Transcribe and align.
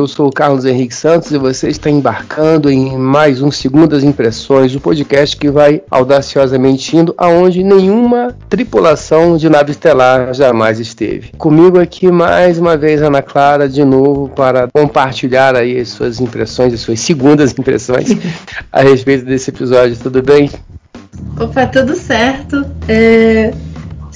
Eu 0.00 0.08
sou 0.08 0.28
o 0.28 0.32
Carlos 0.32 0.64
Henrique 0.64 0.94
Santos 0.94 1.30
e 1.30 1.36
você 1.36 1.68
está 1.68 1.90
embarcando 1.90 2.70
em 2.70 2.96
mais 2.96 3.42
um 3.42 3.50
Segundas 3.50 4.02
Impressões, 4.02 4.74
o 4.74 4.80
podcast 4.80 5.36
que 5.36 5.50
vai 5.50 5.82
audaciosamente 5.90 6.96
indo 6.96 7.14
aonde 7.18 7.62
nenhuma 7.62 8.34
tripulação 8.48 9.36
de 9.36 9.50
nave 9.50 9.72
estelar 9.72 10.32
jamais 10.32 10.80
esteve. 10.80 11.32
Comigo 11.36 11.78
aqui 11.78 12.10
mais 12.10 12.58
uma 12.58 12.78
vez 12.78 13.02
Ana 13.02 13.20
Clara 13.20 13.68
de 13.68 13.84
novo 13.84 14.30
para 14.30 14.68
compartilhar 14.72 15.54
aí 15.54 15.78
as 15.78 15.90
suas 15.90 16.18
impressões, 16.18 16.72
as 16.72 16.80
suas 16.80 16.98
segundas 17.00 17.52
impressões 17.52 18.16
a 18.72 18.80
respeito 18.80 19.26
desse 19.26 19.50
episódio. 19.50 19.98
Tudo 19.98 20.22
bem? 20.22 20.50
Opa, 21.38 21.66
tudo 21.66 21.94
certo. 21.94 22.64
É... 22.88 23.52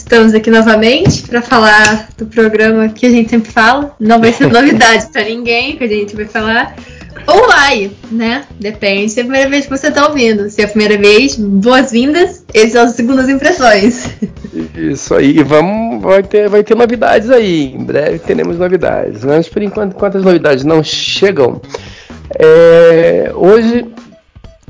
Estamos 0.05 0.35
aqui 0.35 0.51
novamente 0.51 1.23
para 1.23 1.41
falar 1.41 2.09
do 2.19 2.27
programa 2.27 2.91
que 2.91 3.07
a 3.07 3.11
gente 3.11 3.31
sempre 3.31 3.51
fala. 3.51 3.97
Não 3.99 4.21
vai 4.21 4.35
ser 4.35 4.49
novidade 4.53 5.07
para 5.11 5.25
ninguém 5.25 5.79
que 5.79 5.85
a 5.85 5.89
gente 5.89 6.15
vai 6.15 6.27
falar. 6.27 6.77
Ou 7.27 7.47
vai, 7.47 7.91
né? 8.13 8.45
Depende 8.61 9.11
se 9.11 9.21
é 9.21 9.23
a 9.23 9.25
primeira 9.25 9.49
vez 9.49 9.65
que 9.65 9.71
você 9.71 9.89
está 9.89 10.07
ouvindo. 10.07 10.51
Se 10.51 10.61
é 10.61 10.67
a 10.67 10.69
primeira 10.69 10.99
vez, 10.99 11.37
boas-vindas. 11.37 12.45
Essas 12.53 12.73
são 12.73 12.83
as 12.83 12.91
segundas 12.91 13.31
impressões. 13.31 14.11
Isso 14.77 15.15
aí, 15.15 15.43
vamos, 15.43 16.03
vai 16.03 16.23
ter, 16.23 16.51
vai 16.51 16.63
ter 16.63 16.77
novidades 16.77 17.31
aí. 17.31 17.75
Em 17.75 17.83
breve 17.83 18.19
teremos 18.19 18.59
novidades. 18.59 19.25
Mas 19.25 19.49
por 19.49 19.63
enquanto, 19.63 19.95
quantas 19.95 20.23
novidades 20.23 20.65
não 20.65 20.85
chegam? 20.85 21.63
É, 22.39 23.33
hoje 23.35 23.87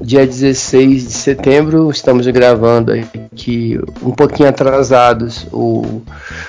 dia 0.00 0.26
16 0.26 1.06
de 1.06 1.12
setembro. 1.12 1.90
Estamos 1.90 2.26
gravando 2.26 2.92
aqui 2.92 3.78
um 4.02 4.10
pouquinho 4.10 4.48
atrasados 4.48 5.46
o 5.52 6.02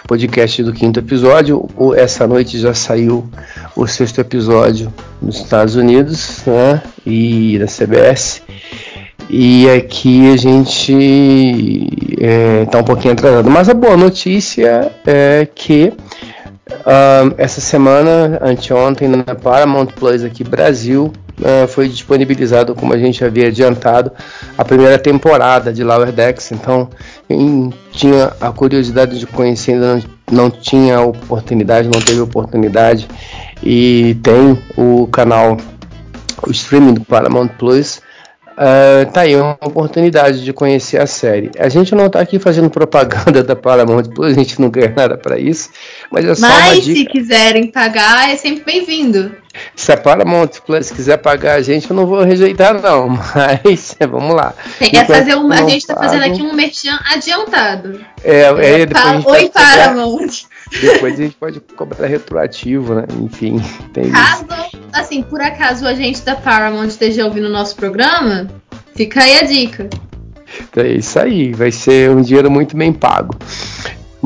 podcast 0.08 0.64
do 0.64 0.74
quinto 0.74 1.00
episódio. 1.00 1.68
Essa 1.96 2.28
noite 2.28 2.60
já 2.60 2.74
saiu 2.74 3.28
o 3.76 3.86
sexto 3.88 4.20
episódio 4.20 4.92
nos 5.22 5.38
Estados 5.38 5.76
Unidos 5.76 6.44
né, 6.46 6.82
e 7.06 7.60
da 7.60 7.68
CBS. 7.68 8.42
E 9.30 9.70
aqui 9.70 10.32
a 10.32 10.38
gente 10.38 10.94
está 10.94 12.26
é, 12.26 12.66
tá 12.66 12.80
um 12.80 12.84
pouquinho 12.84 13.14
atrasado. 13.14 13.50
Mas 13.50 13.70
a 13.70 13.74
boa 13.74 13.98
notícia 13.98 14.92
é 15.06 15.48
que 15.54 15.94
essa 17.38 17.62
semana, 17.62 18.40
anteontem, 18.42 19.08
na 19.08 19.36
Paramount 19.36 19.88
Plus 19.88 20.24
aqui 20.24 20.44
Brasil, 20.44 21.14
uh, 21.40 21.68
foi 21.68 21.88
disponibilizado, 21.88 22.74
como 22.74 22.94
a 22.94 22.98
gente 22.98 23.24
havia 23.24 23.48
adiantado, 23.48 24.12
a 24.58 24.66
primeira 24.66 24.98
temporada 24.98 25.72
de 25.72 25.84
Lower 25.84 26.12
Decks. 26.12 26.52
Então, 26.52 26.90
quem 27.28 27.72
tinha 27.92 28.34
a 28.42 28.52
curiosidade 28.52 29.20
de 29.20 29.28
conhecer, 29.28 29.74
ainda 29.74 29.96
não, 29.96 30.04
não 30.32 30.52
tinha 30.52 31.00
oportunidade, 31.02 31.88
não 31.88 32.02
teve 32.02 32.20
oportunidade, 32.20 33.08
e 33.62 34.18
tem 34.24 34.58
o 34.76 35.08
canal, 35.08 35.58
o 36.46 36.52
streaming 36.52 36.96
do 36.96 37.02
Paramount 37.02 37.50
Plus. 37.60 38.02
Uh, 38.56 39.12
tá 39.12 39.22
aí 39.22 39.36
uma 39.36 39.58
oportunidade 39.62 40.44
de 40.44 40.54
conhecer 40.54 40.98
a 40.98 41.06
série. 41.06 41.52
A 41.60 41.68
gente 41.68 41.94
não 41.94 42.10
tá 42.10 42.22
aqui 42.22 42.40
fazendo 42.40 42.70
propaganda 42.70 43.44
da 43.44 43.54
Paramount 43.56 44.06
Plus, 44.14 44.32
a 44.32 44.40
gente 44.40 44.62
não 44.62 44.70
ganha 44.70 44.94
nada 44.96 45.18
para 45.18 45.38
isso, 45.38 45.70
mas 46.10 46.24
é 46.24 46.34
só 46.36 46.48
mas 46.48 46.74
uma 46.74 46.82
dica. 46.82 47.00
se 47.00 47.06
quiserem 47.06 47.68
pagar, 47.68 48.32
é 48.32 48.38
sempre 48.38 48.64
bem-vindo. 48.64 49.36
Se 49.76 49.92
a 49.92 49.98
Paramount 49.98 50.62
Plus 50.66 50.90
quiser 50.90 51.18
pagar 51.18 51.56
a 51.56 51.62
gente, 51.62 51.90
eu 51.90 51.96
não 51.96 52.06
vou 52.06 52.24
rejeitar 52.24 52.82
não, 52.82 53.10
mas 53.36 53.96
vamos 54.10 54.36
lá. 54.36 54.54
Tem 54.80 55.06
fazer 55.06 55.36
um, 55.36 55.52
a 55.52 55.58
gente 55.58 55.78
está 55.78 55.96
fazendo 55.96 56.24
aqui 56.24 56.42
um 56.42 56.54
merchan 56.54 56.98
adiantado. 57.14 58.06
É, 58.24 58.42
é, 58.42 58.82
é 58.82 58.86
depois 58.86 59.26
Oi 59.26 59.50
Paramount. 59.50 60.46
Depois 60.82 61.14
a 61.14 61.24
gente 61.24 61.36
pode 61.36 61.60
cobrar 61.60 62.08
retroativo, 62.08 62.96
né? 62.96 63.06
Enfim, 63.22 63.62
tem 63.94 64.10
Caso, 64.12 64.46
isso. 64.46 64.82
assim, 64.94 65.22
por 65.22 65.42
acaso 65.42 65.86
o 65.86 65.88
agente 65.88 66.22
da 66.22 66.36
Paramount 66.36 66.88
esteja 66.88 67.26
ouvindo 67.26 67.48
o 67.48 67.52
nosso 67.52 67.76
programa, 67.76 68.48
fica 68.96 69.24
aí 69.24 69.40
a 69.40 69.44
dica. 69.44 69.90
É 70.76 70.88
isso 70.88 71.20
aí, 71.20 71.54
vai 71.54 71.72
ser 71.72 72.10
um 72.10 72.22
dinheiro 72.22 72.50
muito 72.50 72.78
bem 72.78 72.94
pago. 72.94 73.36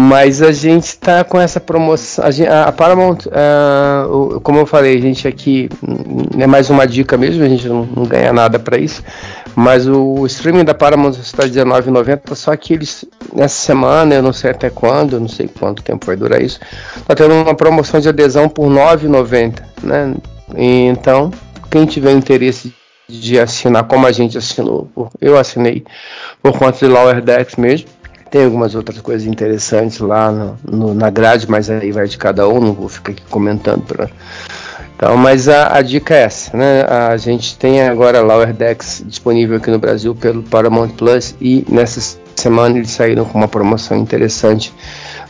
Mas 0.01 0.41
a 0.41 0.53
gente 0.53 0.85
está 0.85 1.25
com 1.25 1.37
essa 1.37 1.59
promoção. 1.59 2.23
A, 2.23 2.31
gente, 2.31 2.47
a 2.47 2.71
Paramount, 2.71 3.25
uh, 3.25 4.39
como 4.39 4.59
eu 4.59 4.65
falei, 4.65 4.97
a 4.97 5.01
gente 5.01 5.27
aqui 5.27 5.67
é 6.39 6.47
mais 6.47 6.69
uma 6.69 6.87
dica 6.87 7.17
mesmo, 7.17 7.43
a 7.43 7.49
gente 7.49 7.67
não, 7.67 7.85
não 7.85 8.03
ganha 8.05 8.31
nada 8.31 8.57
para 8.57 8.77
isso. 8.77 9.03
Mas 9.57 9.89
o 9.89 10.25
streaming 10.25 10.63
da 10.63 10.73
Paramount 10.73 11.15
está 11.19 11.43
R$19,90, 11.43 12.33
só 12.33 12.55
que 12.55 12.75
eles, 12.75 13.03
nessa 13.35 13.59
semana, 13.59 14.15
eu 14.15 14.23
não 14.23 14.31
sei 14.31 14.51
até 14.51 14.69
quando, 14.69 15.19
não 15.19 15.27
sei 15.27 15.49
quanto 15.49 15.83
tempo 15.83 16.05
vai 16.05 16.15
durar 16.15 16.41
isso, 16.41 16.61
está 16.95 17.13
tendo 17.13 17.33
uma 17.33 17.53
promoção 17.53 17.99
de 17.99 18.07
adesão 18.07 18.47
por 18.47 18.69
R$9,90. 18.69 19.61
Né? 19.83 20.15
Então, 20.55 21.29
quem 21.69 21.85
tiver 21.85 22.13
interesse 22.13 22.73
de 23.05 23.37
assinar 23.37 23.83
como 23.83 24.07
a 24.07 24.13
gente 24.13 24.37
assinou, 24.37 24.89
eu 25.19 25.37
assinei 25.37 25.83
por 26.41 26.57
conta 26.57 26.77
de 26.77 26.85
Lower 26.85 27.21
Decks 27.21 27.57
mesmo 27.57 27.98
tem 28.29 28.45
algumas 28.45 28.75
outras 28.75 28.99
coisas 29.01 29.27
interessantes 29.27 29.99
lá 29.99 30.31
no, 30.31 30.57
no, 30.63 30.93
na 30.93 31.09
grade, 31.09 31.49
mas 31.49 31.69
aí 31.69 31.91
vai 31.91 32.07
de 32.07 32.17
cada 32.17 32.47
um, 32.47 32.59
não 32.59 32.73
vou 32.73 32.87
ficar 32.87 33.11
aqui 33.11 33.23
comentando. 33.29 33.81
Pra... 33.81 34.09
Então, 34.95 35.17
mas 35.17 35.47
a, 35.47 35.77
a, 35.77 35.81
dica 35.81 36.13
é 36.13 36.23
essa, 36.23 36.55
né? 36.55 36.83
A 36.83 37.17
gente 37.17 37.57
tem 37.57 37.81
agora 37.81 38.21
Lower 38.21 38.53
Decks 38.53 39.03
disponível 39.05 39.57
aqui 39.57 39.71
no 39.71 39.79
Brasil 39.79 40.13
pelo 40.13 40.43
Paramount 40.43 40.89
Plus 40.89 41.35
e 41.41 41.65
nessa 41.69 42.17
semana 42.35 42.77
eles 42.77 42.91
saíram 42.91 43.25
com 43.25 43.37
uma 43.37 43.47
promoção 43.47 43.97
interessante. 43.97 44.73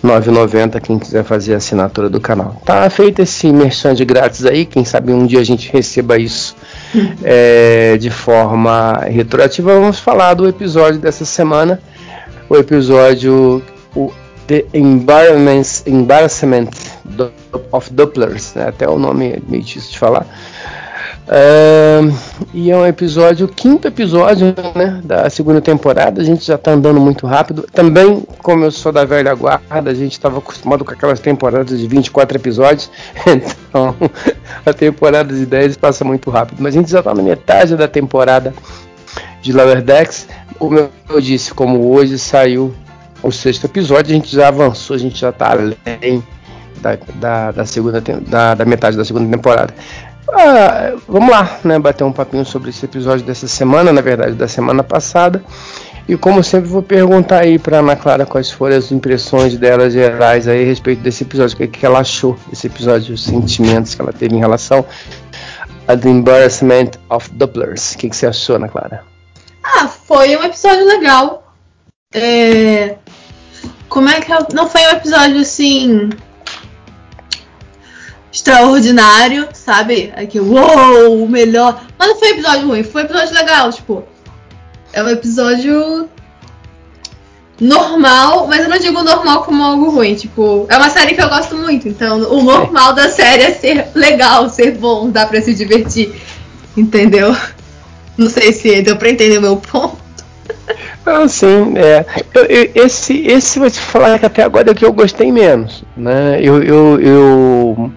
9,90 0.03 0.79
quem 0.79 0.97
quiser 0.97 1.25
fazer 1.25 1.53
a 1.53 1.57
assinatura 1.57 2.09
do 2.09 2.21
canal. 2.21 2.61
Tá 2.65 2.89
feito 2.89 3.21
esse 3.21 3.51
merchan 3.51 3.93
de 3.93 4.05
grátis 4.05 4.45
aí, 4.45 4.65
quem 4.65 4.85
sabe 4.85 5.11
um 5.11 5.25
dia 5.25 5.41
a 5.41 5.43
gente 5.43 5.69
receba 5.71 6.17
isso 6.17 6.55
é, 7.21 7.97
de 7.97 8.09
forma 8.09 8.93
retroativa. 9.07 9.77
Vamos 9.77 9.99
falar 9.99 10.35
do 10.35 10.47
episódio 10.47 10.99
dessa 10.99 11.25
semana 11.25 11.81
o 12.49 12.55
episódio 12.55 13.61
o 13.95 14.11
The 14.47 14.65
Embarrassment 14.73 16.69
of 17.71 17.93
Dopplers, 17.93 18.55
né? 18.55 18.67
até 18.67 18.89
o 18.89 18.97
nome 18.97 19.33
é 19.33 19.39
meio 19.47 19.63
difícil 19.63 19.91
de 19.91 19.99
falar. 19.99 20.25
Uh, 21.29 22.11
e 22.55 22.71
é 22.71 22.75
um 22.75 22.87
episódio, 22.87 23.45
o 23.45 23.49
quinto 23.49 23.87
episódio 23.87 24.47
né, 24.73 24.99
da 25.03 25.29
segunda 25.29 25.61
temporada. 25.61 26.19
A 26.19 26.25
gente 26.25 26.43
já 26.43 26.55
está 26.55 26.71
andando 26.71 26.99
muito 26.99 27.27
rápido. 27.27 27.67
Também, 27.71 28.23
como 28.41 28.65
eu 28.65 28.71
sou 28.71 28.91
da 28.91 29.05
velha 29.05 29.35
guarda, 29.35 29.91
a 29.91 29.93
gente 29.93 30.13
estava 30.13 30.39
acostumado 30.39 30.83
com 30.83 30.91
aquelas 30.91 31.19
temporadas 31.19 31.77
de 31.79 31.87
24 31.87 32.37
episódios. 32.37 32.89
Então, 33.69 33.95
a 34.65 34.73
temporada 34.73 35.31
de 35.31 35.45
10 35.45 35.77
passa 35.77 36.03
muito 36.03 36.31
rápido. 36.31 36.57
Mas 36.59 36.73
a 36.73 36.79
gente 36.79 36.89
já 36.89 36.99
está 36.99 37.13
na 37.13 37.21
metade 37.21 37.75
da 37.75 37.87
temporada 37.87 38.51
de 39.41 39.53
Lower 39.53 39.81
Decks 39.81 40.27
como 40.59 40.89
eu 41.09 41.21
disse, 41.21 41.53
como 41.53 41.89
hoje 41.93 42.19
saiu 42.19 42.75
o 43.23 43.31
sexto 43.31 43.65
episódio, 43.65 44.11
a 44.11 44.15
gente 44.15 44.35
já 44.35 44.49
avançou, 44.49 44.95
a 44.95 44.99
gente 44.99 45.17
já 45.17 45.29
está 45.29 45.51
além 45.51 46.21
da, 46.81 46.97
da, 47.15 47.51
da 47.51 47.65
segunda 47.65 48.01
da, 48.01 48.55
da, 48.55 48.65
metade 48.65 48.97
da 48.97 49.05
segunda 49.05 49.29
temporada. 49.29 49.73
Ah, 50.31 50.93
vamos 51.07 51.29
lá, 51.31 51.59
né, 51.63 51.79
bater 51.79 52.03
um 52.03 52.11
papinho 52.11 52.45
sobre 52.45 52.69
esse 52.69 52.85
episódio 52.85 53.25
dessa 53.25 53.47
semana, 53.47 53.91
na 53.91 54.01
verdade 54.01 54.33
da 54.33 54.47
semana 54.47 54.83
passada. 54.83 55.41
E 56.07 56.17
como 56.17 56.43
sempre 56.43 56.69
vou 56.69 56.81
perguntar 56.81 57.39
aí 57.39 57.57
para 57.57 57.79
Ana 57.79 57.95
Clara 57.95 58.25
quais 58.25 58.51
foram 58.51 58.75
as 58.75 58.91
impressões 58.91 59.57
dela 59.57 59.89
gerais 59.89 60.47
aí 60.47 60.63
a 60.63 60.65
respeito 60.65 61.01
desse 61.01 61.23
episódio, 61.23 61.55
o 61.55 61.57
que, 61.57 61.67
que 61.67 61.85
ela 61.85 61.99
achou 61.99 62.37
desse 62.49 62.67
episódio, 62.67 63.13
os 63.13 63.23
sentimentos 63.23 63.95
que 63.95 64.01
ela 64.01 64.11
teve 64.11 64.35
em 64.35 64.39
relação 64.39 64.85
a 65.87 65.95
The 65.95 66.09
Embarrassment 66.09 66.91
of 67.09 67.29
Dopplers. 67.31 67.93
O 67.93 67.97
que, 67.99 68.09
que 68.09 68.15
você 68.15 68.27
achou, 68.27 68.55
Ana 68.55 68.67
Clara? 68.67 69.03
Ah, 69.81 69.87
foi 69.87 70.35
um 70.35 70.43
episódio 70.43 70.85
legal. 70.85 71.53
É... 72.13 72.97
Como 73.87 74.09
é 74.09 74.19
que 74.19 74.29
eu... 74.29 74.45
não 74.53 74.67
foi 74.67 74.81
um 74.81 74.89
episódio 74.89 75.39
assim 75.39 76.09
extraordinário, 78.29 79.47
sabe? 79.53 80.11
Aqui, 80.17 80.37
uou, 80.37 81.23
o 81.23 81.29
melhor. 81.29 81.81
Mas 81.97 82.09
não 82.09 82.15
foi 82.17 82.27
um 82.27 82.33
episódio 82.33 82.67
ruim, 82.67 82.83
foi 82.83 83.03
um 83.03 83.05
episódio 83.05 83.33
legal, 83.33 83.71
tipo. 83.71 84.03
É 84.91 85.01
um 85.01 85.07
episódio 85.07 86.09
normal, 87.61 88.47
mas 88.47 88.61
eu 88.61 88.69
não 88.69 88.79
digo 88.79 89.01
normal 89.01 89.43
como 89.43 89.63
algo 89.63 89.91
ruim. 89.91 90.13
Tipo, 90.13 90.65
é 90.67 90.75
uma 90.75 90.89
série 90.89 91.15
que 91.15 91.21
eu 91.21 91.29
gosto 91.29 91.55
muito, 91.55 91.87
então 91.87 92.17
o 92.33 92.43
normal 92.43 92.91
da 92.91 93.09
série 93.09 93.43
é 93.43 93.53
ser 93.53 93.87
legal, 93.95 94.49
ser 94.49 94.71
bom, 94.71 95.09
dá 95.09 95.25
pra 95.25 95.41
se 95.41 95.53
divertir. 95.53 96.13
Entendeu? 96.75 97.33
Não 98.19 98.29
sei 98.29 98.51
se 98.51 98.81
deu 98.81 98.97
pra 98.97 99.09
entender 99.09 99.37
o 99.37 99.41
meu 99.41 99.55
ponto. 99.55 99.97
Ah, 101.05 101.25
sim, 101.25 101.73
é. 101.77 102.05
Eu, 102.33 102.43
eu, 102.43 102.71
esse, 102.75 103.25
esse 103.25 103.57
vou 103.57 103.71
te 103.71 103.79
falar 103.79 104.19
que 104.19 104.25
até 104.25 104.43
agora 104.43 104.69
é 104.69 104.73
que 104.73 104.83
eu 104.83 104.91
gostei 104.91 105.31
menos. 105.31 105.85
Né? 105.95 106.37
Eu, 106.41 106.61
eu, 106.61 106.99
eu 106.99 107.91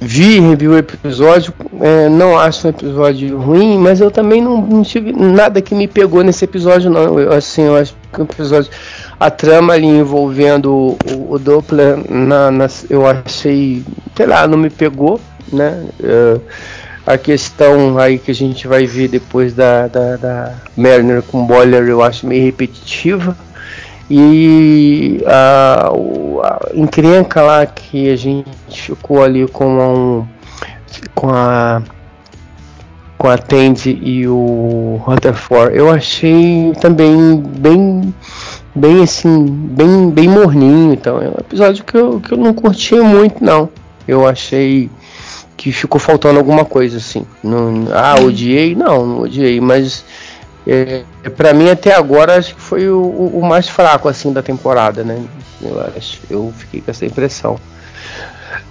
vi, 0.00 0.40
revi 0.40 0.66
o 0.66 0.78
episódio, 0.78 1.52
é, 1.78 2.08
não 2.08 2.38
acho 2.38 2.66
um 2.66 2.70
episódio 2.70 3.38
ruim, 3.38 3.76
mas 3.76 4.00
eu 4.00 4.10
também 4.10 4.40
não, 4.40 4.62
não, 4.62 4.82
tive 4.82 5.12
nada 5.12 5.60
que 5.60 5.74
me 5.74 5.86
pegou 5.86 6.24
nesse 6.24 6.46
episódio, 6.46 6.90
não. 6.90 7.20
Eu, 7.20 7.32
assim, 7.32 7.64
eu 7.64 7.76
acho 7.76 7.94
que 8.12 8.20
o 8.20 8.24
episódio, 8.24 8.70
a 9.20 9.30
trama 9.30 9.74
ali 9.74 9.86
envolvendo 9.86 10.72
o, 10.72 10.96
o, 11.34 11.38
Doppler, 11.38 11.98
na, 12.10 12.50
na, 12.50 12.66
eu 12.88 13.06
achei, 13.06 13.84
sei 14.16 14.26
lá, 14.26 14.48
não 14.48 14.56
me 14.56 14.70
pegou, 14.70 15.20
né? 15.52 15.84
Uh, 16.00 16.40
a 17.06 17.18
questão 17.18 17.98
aí 17.98 18.18
que 18.18 18.30
a 18.30 18.34
gente 18.34 18.66
vai 18.66 18.86
ver 18.86 19.08
depois 19.08 19.54
da, 19.54 19.88
da, 19.88 20.16
da 20.16 20.54
Mariner 20.76 21.22
com 21.22 21.44
Boiler 21.44 21.88
eu 21.88 22.02
acho 22.02 22.26
meio 22.26 22.44
repetitiva. 22.44 23.36
E 24.10 25.22
a, 25.26 25.88
a 25.88 26.60
encrenca 26.74 27.40
lá 27.42 27.64
que 27.66 28.10
a 28.10 28.16
gente 28.16 28.46
ficou 28.70 29.22
ali 29.22 29.46
com 29.48 29.78
um, 29.78 30.26
com 31.14 31.30
a 31.30 31.82
com 33.16 33.28
a 33.28 33.38
Tandy 33.38 34.00
e 34.02 34.26
o 34.26 35.00
Rutherford, 35.04 35.76
eu 35.76 35.88
achei 35.88 36.72
também 36.80 37.40
bem 37.40 38.12
bem 38.74 39.00
assim, 39.00 39.46
bem 39.46 40.10
bem 40.10 40.28
morninho, 40.28 40.92
então 40.92 41.22
é 41.22 41.28
um 41.28 41.36
episódio 41.38 41.84
que 41.84 41.96
eu, 41.96 42.20
que 42.20 42.32
eu 42.32 42.38
não 42.38 42.52
curti 42.52 42.96
muito 42.96 43.42
não. 43.42 43.68
Eu 44.08 44.26
achei 44.26 44.90
que 45.62 45.70
ficou 45.70 46.00
faltando 46.00 46.40
alguma 46.40 46.64
coisa 46.64 46.96
assim. 46.96 47.24
Não, 47.40 47.86
ah, 47.92 48.16
odiei? 48.20 48.74
Não, 48.74 49.06
não 49.06 49.20
odiei, 49.20 49.60
mas 49.60 50.04
é, 50.66 51.04
para 51.36 51.54
mim 51.54 51.70
até 51.70 51.94
agora 51.94 52.36
acho 52.36 52.56
que 52.56 52.60
foi 52.60 52.88
o, 52.88 53.00
o, 53.00 53.46
mais 53.46 53.68
fraco 53.68 54.08
assim 54.08 54.32
da 54.32 54.42
temporada, 54.42 55.04
né? 55.04 55.22
Eu 55.62 55.80
acho, 55.96 56.18
eu 56.28 56.52
fiquei 56.58 56.80
com 56.80 56.90
essa 56.90 57.06
impressão. 57.06 57.60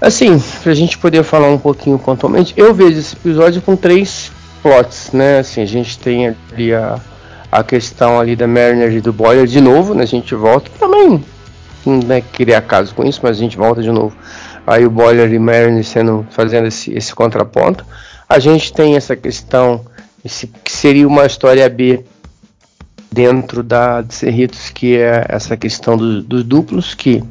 Assim, 0.01 0.37
pra 0.61 0.73
gente 0.73 0.97
poder 0.97 1.23
falar 1.23 1.47
um 1.47 1.57
pouquinho 1.57 1.97
pontualmente, 1.97 2.53
eu 2.57 2.73
vejo 2.73 2.99
esse 2.99 3.15
episódio 3.15 3.61
com 3.61 3.77
três 3.77 4.29
plots, 4.61 5.11
né? 5.13 5.39
Assim, 5.39 5.61
a 5.61 5.65
gente 5.65 5.97
tem 5.97 6.35
ali 6.51 6.73
a, 6.73 6.99
a 7.49 7.63
questão 7.63 8.19
ali 8.19 8.35
da 8.35 8.47
Mariner 8.47 8.91
e 8.91 8.99
do 8.99 9.13
Boyer 9.13 9.47
de 9.47 9.61
novo, 9.61 9.93
né? 9.93 10.03
A 10.03 10.07
gente 10.07 10.35
volta 10.35 10.69
também, 10.77 11.23
né? 11.85 12.19
Queria 12.19 12.61
caso 12.61 12.93
com 12.93 13.05
isso, 13.05 13.21
mas 13.23 13.37
a 13.37 13.39
gente 13.39 13.55
volta 13.55 13.81
de 13.81 13.91
novo 13.91 14.13
aí 14.65 14.85
o 14.85 14.89
Boiler 14.89 15.31
e 15.33 15.39
Mariner 15.39 15.83
sendo 15.83 16.25
fazendo 16.31 16.67
esse, 16.67 16.93
esse 16.93 17.13
contraponto. 17.13 17.85
A 18.27 18.39
gente 18.39 18.71
tem 18.71 18.95
essa 18.95 19.15
questão 19.15 19.85
esse, 20.23 20.47
que 20.47 20.71
seria 20.71 21.07
uma 21.07 21.25
história 21.25 21.67
B 21.69 22.03
dentro 23.11 23.61
da 23.61 24.01
de 24.01 24.13
Cerritos, 24.13 24.69
que 24.69 24.97
é 24.97 25.25
essa 25.27 25.57
questão 25.57 25.97
do, 25.97 26.21
dos 26.21 26.43
duplos 26.43 26.93
que 26.93 27.23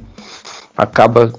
acaba 0.76 1.32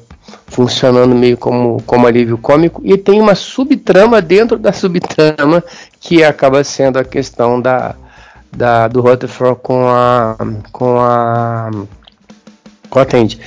funcionando 0.48 1.16
meio 1.16 1.38
como, 1.38 1.82
como 1.84 2.08
alívio 2.08 2.38
cômico 2.38 2.82
e 2.84 2.98
tem 2.98 3.22
uma 3.22 3.36
subtrama 3.36 4.22
dentro 4.22 4.60
da 4.60 4.74
subtrama 4.74 5.64
que 6.00 6.24
acaba 6.24 6.64
sendo 6.64 7.00
a 7.00 7.06
questão 7.06 7.62
da, 7.62 7.96
da 8.52 8.88
do 8.88 9.00
Rutherford 9.02 9.60
com 9.62 9.88
a 9.88 10.36
com 10.72 11.00
a 11.00 11.72
com 12.90 13.00
a 13.00 13.06
Tandy. 13.06 13.40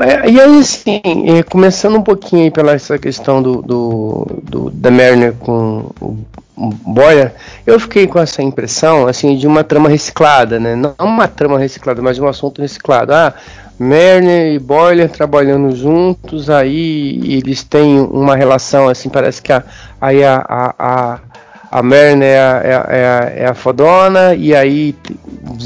É, 0.00 0.30
e 0.30 0.40
aí, 0.40 0.58
assim, 0.58 1.00
é, 1.04 1.42
começando 1.42 1.96
um 1.96 2.02
pouquinho 2.02 2.44
aí 2.44 2.50
pela 2.50 2.72
essa 2.72 2.98
questão 2.98 3.42
do, 3.42 3.62
do, 3.62 4.26
do 4.42 4.70
da 4.70 4.90
Mariner 4.90 5.32
com 5.34 5.90
o 6.56 6.70
Boyer, 6.86 7.32
eu 7.66 7.80
fiquei 7.80 8.06
com 8.06 8.18
essa 8.18 8.42
impressão, 8.42 9.06
assim, 9.08 9.36
de 9.36 9.46
uma 9.46 9.64
trama 9.64 9.88
reciclada, 9.88 10.60
né? 10.60 10.76
Não 10.76 10.94
uma 11.00 11.26
trama 11.26 11.58
reciclada, 11.58 12.00
mas 12.00 12.18
um 12.18 12.28
assunto 12.28 12.62
reciclado. 12.62 13.12
Ah, 13.12 13.34
Mariner 13.78 14.52
e 14.52 14.58
Boiler 14.58 15.10
trabalhando 15.10 15.74
juntos, 15.74 16.48
aí 16.48 17.20
eles 17.24 17.64
têm 17.64 17.98
uma 18.00 18.36
relação, 18.36 18.88
assim, 18.88 19.08
parece 19.08 19.42
que 19.42 19.52
a, 19.52 19.64
aí 20.00 20.22
a, 20.22 20.44
a, 20.48 20.74
a 20.78 21.18
a 21.74 21.82
Mariner 21.82 22.28
é 22.28 22.38
a, 22.38 22.62
é, 22.62 22.74
a, 22.76 23.32
é 23.34 23.46
a 23.46 23.52
fodona, 23.52 24.32
e 24.32 24.54
aí 24.54 24.94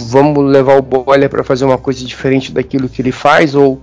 vamos 0.09 0.51
levar 0.51 0.79
o 0.79 0.81
Boiler 0.81 1.29
para 1.29 1.45
fazer 1.45 1.67
uma 1.67 1.77
coisa 1.77 2.03
diferente 2.03 2.51
daquilo 2.51 2.89
que 2.89 3.03
ele 3.03 3.13
faz, 3.13 3.55
ou 3.55 3.79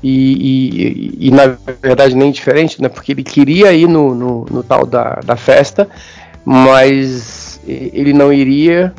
e, 0.00 1.18
e, 1.18 1.26
e, 1.26 1.30
na 1.32 1.56
verdade 1.82 2.14
nem 2.14 2.30
diferente, 2.30 2.80
né? 2.80 2.88
Porque 2.88 3.10
ele 3.10 3.24
queria 3.24 3.72
ir 3.72 3.88
no, 3.88 4.14
no, 4.14 4.46
no 4.48 4.62
tal 4.62 4.86
da, 4.86 5.18
da 5.24 5.34
festa, 5.34 5.88
mas 6.44 7.60
ele 7.66 8.12
não 8.12 8.32
iria 8.32 8.94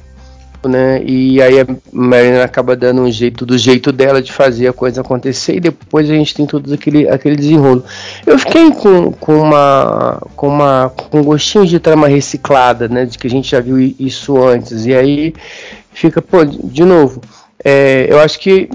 né? 0.67 1.01
E 1.03 1.41
aí 1.41 1.59
a 1.59 1.67
Marina 1.91 2.43
acaba 2.43 2.75
dando 2.75 3.01
um 3.01 3.11
jeito 3.11 3.45
do 3.45 3.57
jeito 3.57 3.91
dela 3.91 4.21
de 4.21 4.31
fazer 4.31 4.67
a 4.67 4.73
coisa 4.73 5.01
acontecer 5.01 5.55
e 5.55 5.59
depois 5.59 6.09
a 6.09 6.13
gente 6.13 6.33
tem 6.33 6.45
todo 6.45 6.73
aquele, 6.73 7.07
aquele 7.07 7.35
desenrolo. 7.35 7.83
Eu 8.25 8.37
fiquei 8.37 8.71
com, 8.71 9.11
com 9.11 9.39
uma 9.39 10.21
com 10.35 10.47
uma 10.47 10.89
com 10.89 11.19
um 11.19 11.23
gostinho 11.23 11.65
de 11.65 11.79
trama 11.79 12.07
reciclada, 12.07 12.87
né? 12.87 13.05
De 13.05 13.17
que 13.17 13.27
a 13.27 13.29
gente 13.29 13.49
já 13.49 13.59
viu 13.59 13.79
isso 13.99 14.41
antes. 14.41 14.85
E 14.85 14.93
aí 14.93 15.33
fica, 15.91 16.21
pô, 16.21 16.43
de 16.45 16.83
novo. 16.83 17.21
É, 17.67 18.05
eu 18.07 18.19
acho 18.19 18.39
que 18.39 18.69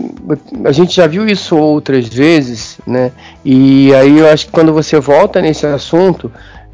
a 0.64 0.72
gente 0.72 0.96
já 0.96 1.06
viu 1.06 1.24
isso 1.24 1.56
outras 1.56 2.08
vezes, 2.08 2.78
né? 2.84 3.12
E 3.44 3.94
aí 3.94 4.18
eu 4.18 4.28
acho 4.28 4.46
que 4.46 4.52
quando 4.52 4.72
você 4.72 4.98
volta 4.98 5.40
nesse 5.40 5.64
assunto, 5.64 6.32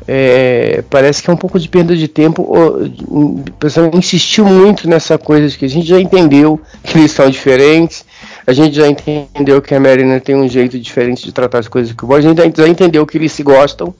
é, 0.08 0.82
parece 0.88 1.22
que 1.22 1.30
é 1.30 1.32
um 1.32 1.36
pouco 1.36 1.58
de 1.58 1.68
perda 1.68 1.96
de 1.96 2.08
tempo. 2.08 2.42
O 3.08 3.42
pessoal 3.58 3.90
insistiu 3.94 4.44
muito 4.44 4.88
nessa 4.88 5.18
coisa 5.18 5.48
de 5.48 5.56
que 5.56 5.64
a 5.64 5.68
gente 5.68 5.86
já 5.86 6.00
entendeu 6.00 6.60
que 6.82 6.98
eles 6.98 7.12
são 7.12 7.28
diferentes, 7.28 8.04
a 8.46 8.52
gente 8.52 8.76
já 8.76 8.86
entendeu 8.86 9.60
que 9.60 9.74
a 9.74 9.80
Marina 9.80 10.20
tem 10.20 10.36
um 10.36 10.48
jeito 10.48 10.78
diferente 10.78 11.24
de 11.24 11.32
tratar 11.32 11.58
as 11.58 11.68
coisas 11.68 11.92
que 11.92 12.04
o 12.04 12.14
a 12.14 12.20
gente 12.20 12.38
já 12.56 12.68
entendeu 12.68 13.04
que 13.04 13.18
eles 13.18 13.32
se 13.32 13.42
gostam, 13.42 13.94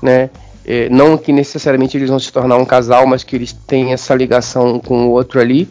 né? 0.00 0.30
É, 0.64 0.88
não 0.88 1.18
que 1.18 1.32
necessariamente 1.32 1.96
eles 1.96 2.08
vão 2.08 2.20
se 2.20 2.32
tornar 2.32 2.56
um 2.56 2.64
casal, 2.64 3.04
mas 3.04 3.24
que 3.24 3.34
eles 3.34 3.52
têm 3.52 3.92
essa 3.92 4.14
ligação 4.14 4.78
com 4.78 5.06
o 5.06 5.10
outro 5.10 5.40
ali. 5.40 5.68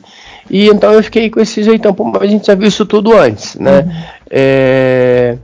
E 0.49 0.67
então 0.67 0.91
eu 0.91 1.01
fiquei 1.01 1.29
com 1.29 1.39
esse 1.39 1.63
jeitão, 1.63 1.93
pô, 1.93 2.03
mas 2.03 2.23
a 2.23 2.27
gente 2.27 2.47
já 2.47 2.55
viu 2.55 2.67
isso 2.67 2.85
tudo 2.85 3.17
antes, 3.17 3.55
né? 3.55 3.79
Uhum. 3.79 4.03
É, 4.29 5.37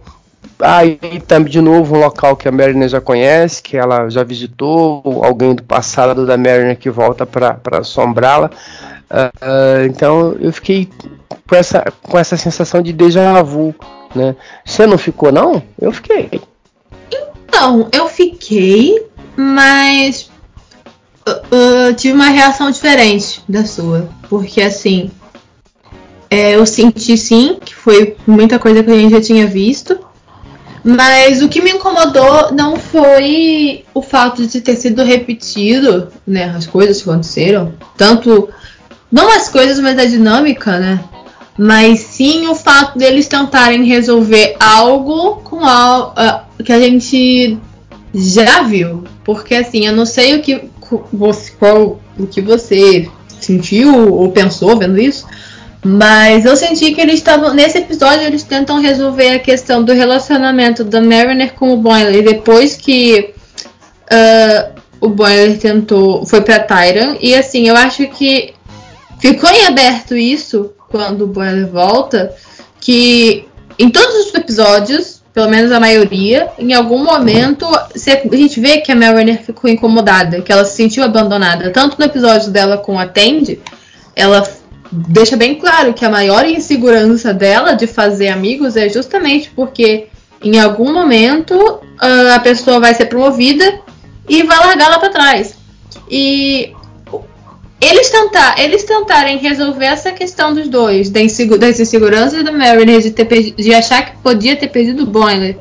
Aí 0.59 0.98
também 1.27 1.51
de 1.51 1.62
novo 1.62 1.95
um 1.95 2.00
local 2.00 2.36
que 2.36 2.48
a 2.48 2.51
Mariner 2.51 2.89
já 2.89 3.00
conhece, 3.00 3.62
que 3.62 3.77
ela 3.77 4.09
já 4.09 4.24
visitou, 4.24 5.04
alguém 5.24 5.54
do 5.54 5.63
passado 5.63 6.25
da 6.25 6.36
Mariner 6.36 6.77
que 6.77 6.89
volta 6.89 7.25
para 7.25 7.59
assombrá-la. 7.80 8.50
Uh, 9.10 9.86
então 9.86 10.36
eu 10.39 10.51
fiquei 10.51 10.89
com 11.48 11.55
essa, 11.55 11.86
com 12.03 12.17
essa 12.17 12.36
sensação 12.36 12.82
de 12.82 12.91
déjà 12.91 13.41
vu, 13.41 13.74
né? 14.13 14.36
Você 14.65 14.86
não 14.86 14.98
ficou 14.98 15.32
não? 15.32 15.62
Eu 15.79 15.91
fiquei. 15.91 16.41
Então, 17.48 17.88
eu 17.91 18.08
fiquei, 18.10 19.05
mas 19.36 20.29
uh, 21.27 21.93
tive 21.96 22.13
uma 22.13 22.29
reação 22.29 22.70
diferente 22.70 23.43
da 23.48 23.65
sua. 23.65 24.10
Porque 24.29 24.62
assim, 24.62 25.10
é, 26.29 26.55
eu 26.55 26.65
senti 26.65 27.17
sim 27.17 27.58
que 27.63 27.74
foi 27.74 28.15
muita 28.25 28.60
coisa 28.60 28.84
que 28.84 28.91
a 28.91 28.96
gente 28.96 29.12
já 29.12 29.22
tinha 29.22 29.48
visto. 29.48 30.07
Mas 30.88 31.41
o 31.41 31.50
que 31.50 31.62
me 31.62 31.72
incomodou 31.72 32.53
não 32.53 32.77
foi 32.77 33.84
o 33.94 34.01
fato 34.01 34.48
de 34.48 34.62
ter 34.62 34.77
sido 34.77 35.03
repetido, 35.03 36.08
né? 36.25 36.46
As 36.56 36.65
coisas 36.65 37.01
que 37.01 37.10
aconteceram. 37.10 37.74
Tanto. 37.98 38.48
Não 39.12 39.29
as 39.29 39.50
coisas, 39.50 39.82
mas 39.82 40.00
a 40.00 40.06
dinâmica, 40.06 40.79
né? 40.79 41.03
Mas 41.58 42.00
sim 42.00 42.48
o 42.48 42.56
fato 42.56 42.98
deles 42.98 43.27
tentarem 43.27 43.84
resolver 43.84 44.56
algo 44.62 45.41
com 45.44 45.65
algo 45.65 46.13
uh, 46.13 46.63
que 46.63 46.72
a 46.72 46.79
gente 46.79 47.60
já 48.15 48.63
viu. 48.63 49.03
Porque 49.25 49.56
assim, 49.56 49.88
eu 49.88 49.94
não 49.94 50.06
sei 50.06 50.36
o 50.36 50.41
que 50.41 50.70
você, 51.12 51.51
qual, 51.60 52.00
o 52.17 52.25
que 52.25 52.39
você 52.39 53.10
sentiu 53.41 54.13
ou 54.13 54.32
pensou 54.32 54.77
vendo 54.77 54.98
isso. 54.98 55.27
Mas 55.88 56.44
eu 56.44 56.58
senti 56.58 56.91
que 56.91 57.00
eles 57.00 57.15
estavam. 57.15 57.53
Nesse 57.53 57.77
episódio, 57.77 58.24
eles 58.24 58.44
tentam 58.44 58.82
resolver 58.82 59.29
a 59.29 59.39
questão 59.39 59.82
do 59.82 59.94
relacionamento 59.94 60.84
da 60.84 61.00
Mariner 61.00 61.53
com 61.53 61.72
o 61.72 61.77
Boiler. 61.77 62.25
Depois 62.25 62.75
que 62.75 63.34
uh, 64.12 64.82
o 65.00 65.08
Boiler 65.08 65.58
tentou. 65.58 66.25
Foi 66.25 66.41
pra 66.41 66.60
Tyran. 66.60 67.15
E 67.22 67.34
assim, 67.34 67.70
eu 67.70 67.75
acho 67.77 68.06
que 68.08 68.53
ficou 69.17 69.50
em 69.50 69.65
aberto 69.65 70.13
isso 70.13 70.74
quando 70.89 71.22
o 71.22 71.27
Boiler 71.27 71.67
volta. 71.67 72.36
Que 72.82 73.48
em 73.79 73.89
todos 73.89 74.27
os 74.27 74.36
episódios, 74.36 75.24
pelo 75.34 75.50
menos 75.50 75.72
a 75.72 75.79
maioria, 75.79 76.50
em 76.60 76.74
algum 76.74 77.01
momento 77.01 77.65
a 77.65 78.36
gente 78.36 78.60
vê 78.60 78.82
que 78.82 78.91
a 78.91 78.96
Mariner 78.96 79.41
ficou 79.41 79.70
incomodada, 79.70 80.41
que 80.41 80.51
ela 80.51 80.65
se 80.65 80.75
sentiu 80.75 81.06
abandonada. 81.06 81.72
Tanto 81.72 81.98
no 81.98 82.03
episódio 82.03 82.51
dela 82.51 82.77
com 82.77 83.00
a 83.00 83.08
Tandy, 83.08 83.62
ela 84.13 84.44
deixa 84.91 85.36
bem 85.36 85.56
claro 85.56 85.94
que 85.94 86.06
a 86.06 86.10
maior 86.10 86.46
insegurança 86.46 87.34
dela 87.34 87.74
de 87.74 87.88
fazer 87.88 88.29
amigos 88.29 88.75
é 88.75 88.89
justamente 88.89 89.51
porque 89.56 90.08
em 90.44 90.60
algum 90.60 90.94
momento 90.94 91.53
uh, 91.56 92.36
a 92.36 92.39
pessoa 92.39 92.79
vai 92.79 92.94
ser 92.94 93.06
promovida 93.06 93.79
e 94.29 94.44
vai 94.44 94.58
largar 94.58 94.89
lá 94.89 95.00
para 95.00 95.10
trás. 95.10 95.56
E 96.10 96.74
tentar, 98.17 98.60
eles 98.60 98.84
tentarem 98.84 99.38
resolver 99.38 99.86
essa 99.86 100.12
questão 100.12 100.53
dos 100.53 100.67
dois, 100.67 101.10
da 101.10 101.22
insegu 101.22 101.58
das 101.58 101.79
inseguranças 101.79 102.44
do 102.44 102.51
Mariner 102.51 103.00
de, 103.00 103.12
ter 103.12 103.51
de 103.51 103.74
achar 103.74 104.06
que 104.06 104.17
podia 104.17 104.56
ter 104.56 104.67
perdido 104.67 105.03
o 105.03 105.06
Boiler, 105.06 105.58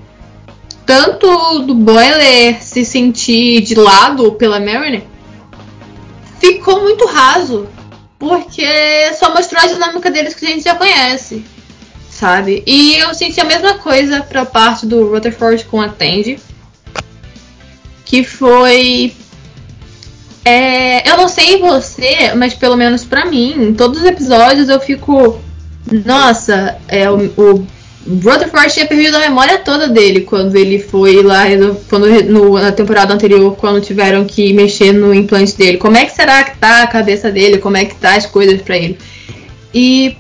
tanto 0.85 1.61
do 1.61 1.75
Boiler 1.75 2.63
se 2.63 2.85
sentir 2.85 3.61
de 3.61 3.75
lado 3.75 4.33
pela 4.33 4.59
Mariner, 4.59 5.03
ficou 6.41 6.83
muito 6.83 7.07
raso, 7.07 7.69
porque 8.19 8.67
só 9.15 9.33
mostrou 9.35 9.63
a 9.63 9.67
dinâmica 9.67 10.11
deles 10.11 10.35
que 10.35 10.47
a 10.47 10.49
gente 10.49 10.65
já 10.65 10.75
conhece, 10.75 11.45
sabe? 12.11 12.63
E 12.67 12.97
eu 12.97 13.15
senti 13.15 13.41
a 13.41 13.45
mesma 13.45 13.79
coisa 13.79 14.23
pra 14.23 14.45
parte 14.45 14.87
do 14.87 15.11
Rutherford 15.11 15.65
com 15.65 15.81
a 15.81 15.89
Tandy, 15.89 16.39
que 18.05 18.25
foi 18.25 19.15
é, 20.47 21.11
eu 21.11 21.17
não 21.17 21.27
sei 21.27 21.59
você, 21.59 22.33
mas 22.37 22.55
pelo 22.55 22.77
menos 22.77 23.05
para 23.05 23.27
mim, 23.27 23.65
em 23.65 23.75
todos 23.75 23.99
os 24.01 24.07
episódios 24.07 24.69
eu 24.69 24.79
fico. 24.79 25.41
Nossa, 26.05 26.79
é, 26.87 27.11
o, 27.11 27.17
o 27.37 27.67
Rutherford 28.07 28.73
tinha 28.73 28.87
perdido 28.87 29.17
a 29.17 29.21
memória 29.21 29.59
toda 29.59 29.89
dele 29.89 30.21
quando 30.21 30.55
ele 30.55 30.79
foi 30.79 31.23
lá, 31.23 31.45
quando, 31.89 32.07
no, 32.25 32.55
na 32.55 32.71
temporada 32.71 33.13
anterior, 33.13 33.57
quando 33.57 33.81
tiveram 33.81 34.25
que 34.25 34.53
mexer 34.53 34.93
no 34.93 35.13
implante 35.13 35.57
dele. 35.57 35.77
Como 35.77 35.97
é 35.97 36.05
que 36.05 36.13
será 36.13 36.45
que 36.45 36.57
tá 36.57 36.83
a 36.83 36.87
cabeça 36.87 37.31
dele? 37.31 37.59
Como 37.59 37.77
é 37.77 37.85
que 37.85 37.97
tá 37.97 38.15
as 38.15 38.25
coisas 38.25 38.63
para 38.63 38.77
ele? 38.77 38.97
E 39.75 40.17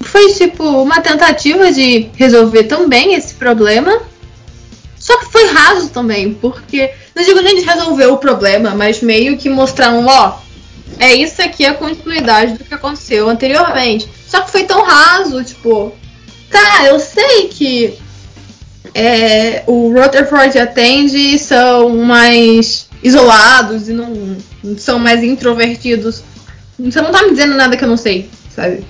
foi 0.00 0.32
tipo 0.32 0.64
uma 0.64 1.00
tentativa 1.00 1.70
de 1.70 2.08
resolver 2.16 2.64
também 2.64 3.14
esse 3.14 3.34
problema. 3.34 4.02
Só 4.98 5.16
que 5.16 5.32
foi 5.32 5.46
raso 5.46 5.88
também, 5.90 6.34
porque 6.34 6.90
não 7.14 7.24
digo 7.24 7.40
nem 7.40 7.56
de 7.56 7.62
resolver 7.62 8.06
o 8.06 8.18
problema, 8.18 8.74
mas 8.74 9.00
meio 9.00 9.38
que 9.38 9.48
mostrar 9.48 9.92
um, 9.92 10.06
ó, 10.06 10.38
é 10.98 11.14
isso 11.14 11.40
aqui 11.40 11.64
a 11.64 11.72
continuidade 11.72 12.58
do 12.58 12.64
que 12.64 12.74
aconteceu 12.74 13.28
anteriormente. 13.28 14.08
Só 14.26 14.42
que 14.42 14.50
foi 14.50 14.64
tão 14.64 14.82
raso, 14.82 15.42
tipo, 15.42 15.94
tá, 16.50 16.86
eu 16.86 16.98
sei 16.98 17.48
que 17.48 17.98
é, 18.94 19.62
o 19.66 19.92
Rutherford 19.92 20.58
e 21.14 21.38
são 21.38 21.90
mais 22.04 22.88
isolados 23.02 23.88
e 23.88 23.92
não, 23.92 24.36
são 24.76 24.98
mais 24.98 25.22
introvertidos. 25.22 26.22
Você 26.78 27.00
não 27.00 27.12
tá 27.12 27.22
me 27.22 27.30
dizendo 27.30 27.54
nada 27.54 27.76
que 27.76 27.84
eu 27.84 27.88
não 27.88 27.96
sei, 27.96 28.28
sabe? 28.54 28.84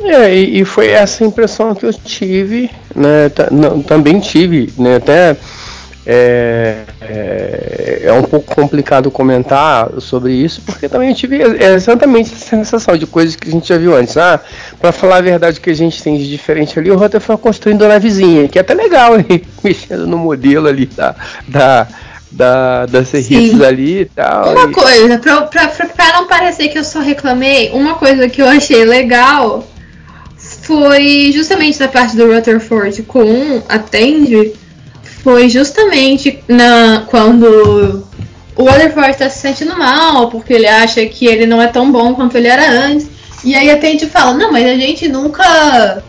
É, 0.00 0.34
e, 0.34 0.60
e 0.60 0.64
foi 0.64 0.88
essa 0.88 1.24
impressão 1.24 1.74
que 1.74 1.86
eu 1.86 1.92
tive, 1.92 2.70
né? 2.94 3.30
Não, 3.50 3.82
também 3.82 4.20
tive, 4.20 4.72
né? 4.76 4.96
Até 4.96 5.36
é, 6.06 6.84
é, 7.00 8.00
é, 8.04 8.12
um 8.12 8.22
pouco 8.22 8.54
complicado 8.54 9.10
comentar 9.10 9.90
sobre 9.98 10.32
isso, 10.32 10.62
porque 10.64 10.88
também 10.88 11.08
eu 11.08 11.14
tive 11.16 11.42
exatamente 11.42 12.32
essa 12.32 12.44
sensação 12.44 12.96
de 12.96 13.06
coisas 13.06 13.34
que 13.34 13.48
a 13.48 13.50
gente 13.50 13.66
já 13.66 13.76
viu 13.76 13.96
antes. 13.96 14.16
Ah, 14.16 14.40
para 14.80 14.92
falar 14.92 15.16
a 15.16 15.20
verdade, 15.20 15.58
o 15.58 15.60
que 15.60 15.70
a 15.70 15.74
gente 15.74 16.00
tem 16.00 16.16
de 16.16 16.30
diferente 16.30 16.78
ali, 16.78 16.92
o 16.92 16.96
Rotter 16.96 17.20
foi 17.20 17.36
construindo 17.36 17.84
a 17.84 17.88
navezinha, 17.88 18.46
que 18.46 18.56
é 18.56 18.60
até 18.60 18.72
legal, 18.72 19.18
hein? 19.18 19.42
mexendo 19.64 20.06
no 20.06 20.16
modelo 20.16 20.68
ali 20.68 20.86
da, 20.86 21.16
da, 21.48 21.88
da, 22.30 22.86
das 22.86 23.08
serviços 23.08 23.60
ali 23.60 24.02
e 24.02 24.04
tal. 24.04 24.52
Uma 24.52 24.70
e... 24.70 24.72
coisa, 24.72 25.18
pra, 25.18 25.42
pra, 25.42 25.68
pra, 25.68 26.12
não 26.12 26.28
parecer 26.28 26.68
que 26.68 26.78
eu 26.78 26.84
só 26.84 27.00
reclamei, 27.00 27.70
uma 27.72 27.94
coisa 27.94 28.28
que 28.28 28.40
eu 28.40 28.46
achei 28.46 28.84
legal 28.84 29.66
foi 30.36 31.32
justamente 31.34 31.80
da 31.80 31.88
parte 31.88 32.16
do 32.16 32.32
Rutherford 32.32 33.02
com 33.02 33.60
a 33.68 33.78
Tandy 33.80 34.54
foi 35.26 35.48
justamente 35.48 36.38
na, 36.46 37.02
quando 37.08 38.06
o 38.54 38.62
Rutherford 38.62 39.10
está 39.10 39.28
se 39.28 39.40
sentindo 39.40 39.76
mal, 39.76 40.30
porque 40.30 40.52
ele 40.52 40.68
acha 40.68 41.04
que 41.04 41.26
ele 41.26 41.46
não 41.46 41.60
é 41.60 41.66
tão 41.66 41.90
bom 41.90 42.14
quanto 42.14 42.36
ele 42.36 42.46
era 42.46 42.70
antes. 42.70 43.08
E 43.42 43.52
aí 43.52 43.68
a 43.68 43.74
Tate 43.76 44.06
fala, 44.06 44.34
não, 44.34 44.52
mas 44.52 44.64
a 44.64 44.76
gente 44.76 45.08
nunca. 45.08 46.04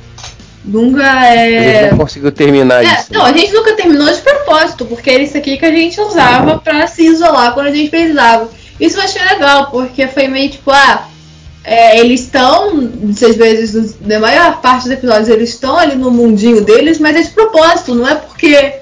Nunca 0.63 1.25
é. 1.33 1.79
Ele 1.79 1.91
não 1.91 1.97
conseguiu 1.97 2.31
terminar 2.31 2.85
é, 2.85 2.93
isso. 2.93 3.11
Não, 3.11 3.25
a 3.25 3.31
gente 3.31 3.51
nunca 3.53 3.73
terminou 3.73 4.05
de 4.05 4.21
propósito, 4.21 4.85
porque 4.85 5.09
era 5.09 5.23
isso 5.23 5.35
aqui 5.35 5.57
que 5.57 5.65
a 5.65 5.71
gente 5.71 5.99
usava 5.99 6.59
para 6.59 6.85
se 6.85 7.03
isolar 7.03 7.55
quando 7.55 7.67
a 7.67 7.73
gente 7.73 7.89
precisava. 7.89 8.47
Isso 8.79 8.99
eu 8.99 9.03
achei 9.03 9.23
legal, 9.23 9.71
porque 9.71 10.07
foi 10.07 10.27
meio 10.27 10.51
tipo, 10.51 10.69
ah, 10.69 11.07
é, 11.63 11.99
eles 11.99 12.21
estão, 12.21 12.87
às 13.09 13.35
vezes, 13.35 13.95
na 13.99 14.19
maior 14.19 14.61
parte 14.61 14.83
dos 14.83 14.91
episódios, 14.91 15.27
eles 15.27 15.49
estão 15.49 15.75
ali 15.75 15.95
no 15.95 16.11
mundinho 16.11 16.61
deles, 16.61 16.99
mas 16.99 17.15
é 17.15 17.21
de 17.23 17.29
propósito, 17.29 17.95
não 17.95 18.07
é 18.07 18.13
porque 18.13 18.76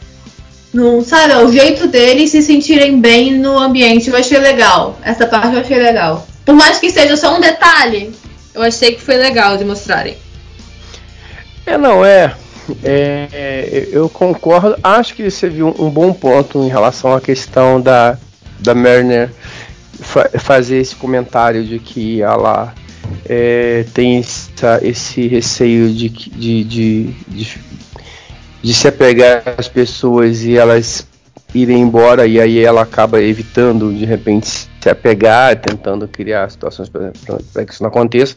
não, 0.75 1.01
sabe, 1.01 1.31
é 1.31 1.37
o 1.37 1.49
jeito 1.49 1.87
deles 1.87 2.31
se 2.31 2.41
sentirem 2.41 2.99
bem 2.99 3.31
no 3.31 3.57
ambiente. 3.57 4.09
Eu 4.09 4.17
achei 4.17 4.37
legal. 4.37 4.99
Essa 5.01 5.25
parte 5.25 5.55
eu 5.55 5.61
achei 5.61 5.79
legal. 5.79 6.27
Por 6.43 6.53
mais 6.53 6.79
que 6.79 6.89
seja 6.89 7.15
só 7.15 7.37
um 7.37 7.39
detalhe, 7.39 8.13
eu 8.53 8.61
achei 8.61 8.93
que 8.93 9.01
foi 9.01 9.15
legal 9.15 9.55
de 9.55 9.63
mostrarem. 9.63 10.17
É, 11.65 11.77
não, 11.77 12.03
é. 12.03 12.35
é 12.83 13.87
eu 13.89 14.09
concordo. 14.09 14.77
Acho 14.83 15.15
que 15.15 15.31
você 15.31 15.47
viu 15.47 15.73
um 15.79 15.89
bom 15.89 16.11
ponto 16.11 16.61
em 16.61 16.67
relação 16.67 17.13
à 17.13 17.21
questão 17.21 17.79
da, 17.79 18.17
da 18.59 18.75
Mariner 18.75 19.31
fa 20.01 20.29
fazer 20.37 20.79
esse 20.79 20.93
comentário 20.97 21.63
de 21.63 21.79
que 21.79 22.21
ela 22.21 22.75
é, 23.25 23.85
tem 23.93 24.17
essa, 24.17 24.81
esse 24.83 25.25
receio 25.25 25.89
de, 25.89 26.09
de, 26.09 26.63
de, 26.65 27.03
de 27.29 27.59
de 28.65 28.73
se 28.73 28.87
apegar 28.87 29.43
às 29.59 29.67
pessoas 29.67 30.43
e 30.43 30.57
elas 30.57 31.07
irem 31.53 31.81
embora 31.81 32.25
e 32.25 32.41
aí 32.41 32.65
ela 32.65 32.81
acaba 32.81 33.21
evitando 33.21 33.93
de 33.93 34.05
repente 34.05 34.47
se 34.47 34.89
apegar, 34.89 35.55
tentando 35.61 36.07
criar 36.07 36.49
situações 36.49 36.89
para 36.89 37.11
que 37.63 37.71
isso 37.71 37.83
não 37.83 37.89
aconteça. 37.89 38.35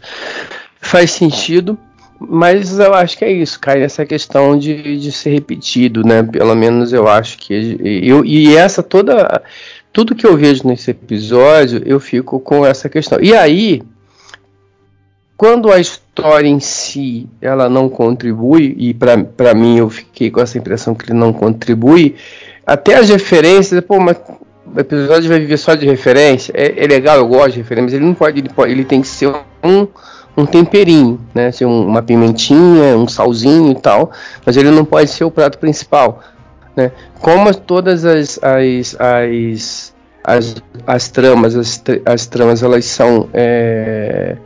Faz 0.82 1.12
sentido, 1.12 1.78
mas 2.20 2.78
eu 2.78 2.92
acho 2.92 3.16
que 3.16 3.24
é 3.24 3.32
isso, 3.32 3.58
cai 3.58 3.80
nessa 3.80 4.04
questão 4.04 4.58
de, 4.58 4.98
de 4.98 5.10
ser 5.10 5.30
repetido, 5.30 6.04
né? 6.04 6.22
Pelo 6.22 6.54
menos 6.54 6.92
eu 6.92 7.08
acho 7.08 7.38
que 7.38 7.78
eu 7.82 8.22
e 8.22 8.54
essa 8.54 8.82
toda 8.82 9.42
tudo 9.94 10.14
que 10.14 10.26
eu 10.26 10.36
vejo 10.36 10.68
nesse 10.68 10.90
episódio, 10.90 11.82
eu 11.86 11.98
fico 11.98 12.38
com 12.38 12.66
essa 12.66 12.86
questão. 12.86 13.18
E 13.18 13.34
aí, 13.34 13.80
quando 15.38 15.72
a 15.72 15.80
história 15.80 16.07
em 16.44 16.60
si 16.60 17.28
ela 17.40 17.68
não 17.68 17.88
contribui, 17.88 18.74
e 18.78 18.94
para 18.94 19.54
mim 19.54 19.78
eu 19.78 19.88
fiquei 19.88 20.30
com 20.30 20.40
essa 20.40 20.58
impressão 20.58 20.94
que 20.94 21.06
ele 21.06 21.18
não 21.18 21.32
contribui, 21.32 22.16
até 22.66 22.96
as 22.96 23.08
referências, 23.08 23.82
pô, 23.84 23.98
mas 23.98 24.16
o 24.74 24.78
episódio 24.78 25.28
vai 25.28 25.40
viver 25.40 25.56
só 25.56 25.74
de 25.74 25.86
referência, 25.86 26.52
é, 26.54 26.84
é 26.84 26.86
legal, 26.86 27.16
eu 27.16 27.26
gosto 27.26 27.52
de 27.52 27.58
referência, 27.58 27.84
mas 27.84 27.94
ele 27.94 28.04
não 28.04 28.14
pode, 28.14 28.38
ele, 28.38 28.48
pode, 28.48 28.72
ele 28.72 28.84
tem 28.84 29.00
que 29.00 29.08
ser 29.08 29.32
um, 29.64 29.86
um 30.36 30.46
temperinho, 30.46 31.20
né? 31.34 31.50
Ser 31.50 31.66
um, 31.66 31.86
uma 31.86 32.00
pimentinha, 32.00 32.96
um 32.96 33.08
salzinho 33.08 33.72
e 33.72 33.74
tal, 33.74 34.12
mas 34.46 34.56
ele 34.56 34.70
não 34.70 34.84
pode 34.84 35.10
ser 35.10 35.24
o 35.24 35.30
prato 35.30 35.58
principal, 35.58 36.20
né? 36.76 36.92
Como 37.20 37.52
todas 37.52 38.04
as, 38.04 38.38
as, 38.42 38.96
as, 39.00 39.94
as, 40.22 40.56
as 40.86 41.08
tramas, 41.08 41.56
as, 41.56 41.82
as 42.06 42.26
tramas 42.26 42.62
elas 42.62 42.84
são 42.84 43.28
é, 43.32 44.36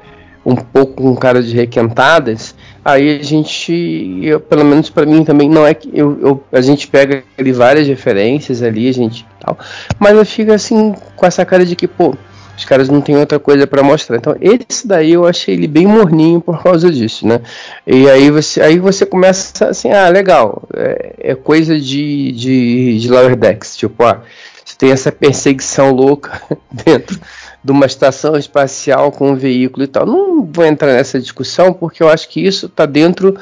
um 0.44 0.56
pouco 0.56 1.02
com 1.02 1.16
cara 1.16 1.42
de 1.42 1.54
requentadas, 1.54 2.54
aí 2.84 3.20
a 3.20 3.22
gente, 3.22 4.20
eu, 4.22 4.40
pelo 4.40 4.64
menos 4.64 4.90
para 4.90 5.06
mim 5.06 5.24
também, 5.24 5.48
não 5.48 5.66
é 5.66 5.72
que 5.72 5.90
eu, 5.94 6.18
eu, 6.20 6.44
a 6.52 6.60
gente 6.60 6.88
pega 6.88 7.22
ali 7.38 7.52
várias 7.52 7.86
referências 7.86 8.62
ali, 8.62 8.88
a 8.88 8.92
gente 8.92 9.24
tal, 9.40 9.56
mas 9.98 10.16
eu 10.16 10.26
fico 10.26 10.52
assim 10.52 10.94
com 11.16 11.26
essa 11.26 11.44
cara 11.44 11.64
de 11.64 11.76
que, 11.76 11.86
pô, 11.86 12.14
os 12.56 12.64
caras 12.64 12.88
não 12.88 13.00
têm 13.00 13.16
outra 13.16 13.38
coisa 13.38 13.66
para 13.66 13.82
mostrar. 13.82 14.16
Então, 14.16 14.36
esse 14.40 14.86
daí 14.86 15.12
eu 15.12 15.26
achei 15.26 15.54
ele 15.54 15.66
bem 15.66 15.86
morninho 15.86 16.40
por 16.40 16.62
causa 16.62 16.90
disso, 16.90 17.26
né? 17.26 17.40
E 17.86 18.08
aí 18.10 18.30
você, 18.30 18.60
aí 18.60 18.78
você 18.78 19.06
começa 19.06 19.68
assim, 19.68 19.90
ah, 19.90 20.08
legal, 20.08 20.62
é, 20.74 21.14
é 21.18 21.34
coisa 21.34 21.78
de, 21.78 22.32
de, 22.32 22.98
de 22.98 23.10
Lower 23.10 23.36
Decks, 23.36 23.76
tipo, 23.76 24.04
ah, 24.04 24.22
você 24.64 24.76
tem 24.76 24.90
essa 24.90 25.10
perseguição 25.10 25.92
louca 25.92 26.42
dentro 26.84 27.18
de 27.64 27.70
uma 27.70 27.86
estação 27.86 28.36
espacial 28.36 29.12
com 29.12 29.30
um 29.30 29.36
veículo 29.36 29.84
e 29.84 29.86
tal. 29.86 30.04
Não 30.04 30.44
vou 30.44 30.64
entrar 30.64 30.92
nessa 30.92 31.20
discussão 31.20 31.72
porque 31.72 32.02
eu 32.02 32.08
acho 32.08 32.28
que 32.28 32.44
isso 32.44 32.66
está 32.66 32.86
dentro 32.86 33.36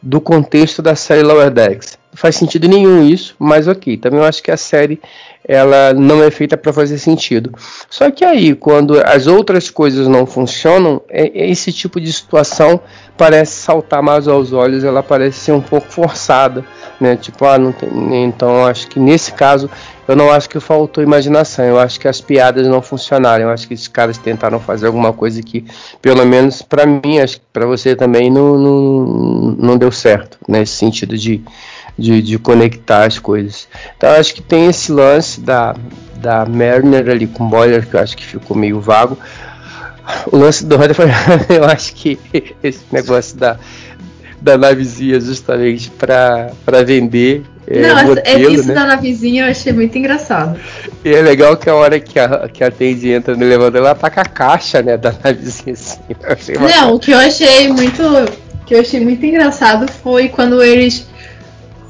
do 0.00 0.20
contexto 0.20 0.82
da 0.82 0.96
série 0.96 1.22
Lower 1.22 1.50
Decks. 1.50 1.98
Faz 2.14 2.36
sentido 2.36 2.68
nenhum 2.68 3.02
isso, 3.02 3.34
mas 3.38 3.66
ok. 3.66 3.96
Também 3.96 4.20
eu 4.20 4.26
acho 4.26 4.42
que 4.42 4.50
a 4.50 4.56
série 4.56 5.00
ela 5.46 5.92
não 5.92 6.22
é 6.22 6.30
feita 6.30 6.56
para 6.56 6.72
fazer 6.72 6.98
sentido. 6.98 7.52
Só 7.90 8.10
que 8.10 8.24
aí, 8.24 8.54
quando 8.54 9.00
as 9.04 9.26
outras 9.26 9.70
coisas 9.70 10.06
não 10.06 10.24
funcionam, 10.24 11.02
é, 11.08 11.26
é 11.26 11.50
esse 11.50 11.72
tipo 11.72 12.00
de 12.00 12.12
situação 12.12 12.80
parece 13.16 13.52
saltar 13.52 14.02
mais 14.02 14.28
aos 14.28 14.52
olhos, 14.52 14.84
ela 14.84 15.02
parece 15.02 15.38
ser 15.38 15.52
um 15.52 15.60
pouco 15.60 15.90
forçada, 15.90 16.64
né? 17.00 17.16
Tipo, 17.16 17.44
ah, 17.44 17.58
não 17.58 17.72
tem. 17.72 17.90
Então, 18.24 18.66
acho 18.66 18.86
que 18.88 19.00
nesse 19.00 19.32
caso 19.32 19.68
eu 20.06 20.16
não 20.16 20.30
acho 20.30 20.48
que 20.48 20.58
faltou 20.58 21.02
imaginação, 21.02 21.64
eu 21.64 21.78
acho 21.78 21.98
que 21.98 22.08
as 22.08 22.20
piadas 22.20 22.66
não 22.66 22.82
funcionaram, 22.82 23.44
eu 23.44 23.50
acho 23.50 23.68
que 23.68 23.74
esses 23.74 23.88
caras 23.88 24.18
tentaram 24.18 24.58
fazer 24.58 24.86
alguma 24.86 25.12
coisa 25.12 25.42
que, 25.42 25.64
pelo 26.00 26.24
menos 26.26 26.60
para 26.60 26.84
mim, 26.84 27.18
acho 27.20 27.38
que 27.38 27.46
para 27.52 27.66
você 27.66 27.94
também 27.94 28.30
não, 28.30 28.58
não, 28.58 29.06
não 29.58 29.78
deu 29.78 29.92
certo, 29.92 30.38
nesse 30.48 30.74
sentido 30.74 31.16
de, 31.16 31.42
de, 31.98 32.22
de, 32.22 32.38
conectar 32.38 33.04
as 33.04 33.18
coisas. 33.18 33.68
Então 33.96 34.10
acho 34.10 34.34
que 34.34 34.42
tem 34.42 34.66
esse 34.66 34.90
lance 34.90 35.40
da, 35.40 35.74
da 36.16 36.46
Mariner 36.46 37.08
ali 37.10 37.26
com 37.26 37.48
Boiler, 37.48 37.86
que 37.86 37.94
eu 37.94 38.00
acho 38.00 38.16
que 38.16 38.24
ficou 38.24 38.56
meio 38.56 38.80
vago. 38.80 39.18
o 40.30 40.36
lance 40.36 40.64
do 40.64 40.76
Rotherford, 40.76 41.12
eu 41.50 41.64
acho 41.64 41.94
que 41.94 42.18
esse 42.62 42.84
negócio 42.90 43.36
da, 43.36 43.58
da 44.40 44.58
navezinha 44.58 45.20
justamente 45.20 45.90
para 45.90 46.82
vender. 46.84 47.44
É, 47.64 47.80
Não, 47.80 47.98
é 47.98 48.04
modelo, 48.04 48.50
isso 48.50 48.68
né? 48.68 48.74
da 48.74 48.86
navezinha 48.86 49.44
eu 49.44 49.50
achei 49.50 49.72
muito 49.72 49.96
engraçado. 49.96 50.58
E 51.04 51.14
é 51.14 51.22
legal 51.22 51.56
que 51.56 51.70
a 51.70 51.74
hora 51.74 52.00
que 52.00 52.18
a, 52.18 52.48
que 52.48 52.64
a 52.64 52.70
Tandy 52.70 53.10
entra 53.10 53.36
no 53.36 53.44
elevador, 53.44 53.80
ela 53.80 53.94
tá 53.94 54.10
com 54.10 54.20
a 54.20 54.24
caixa, 54.24 54.82
né, 54.82 54.96
da 54.96 55.14
navezinha 55.24 55.72
assim. 55.72 56.54
Não, 56.58 56.96
o 56.96 56.98
que 56.98 57.12
eu 57.12 57.18
achei 57.18 57.68
muito. 57.68 58.02
que 58.66 58.74
eu 58.74 58.80
achei 58.80 58.98
muito 58.98 59.24
engraçado 59.24 59.90
foi 60.02 60.28
quando 60.28 60.60
eles 60.60 61.06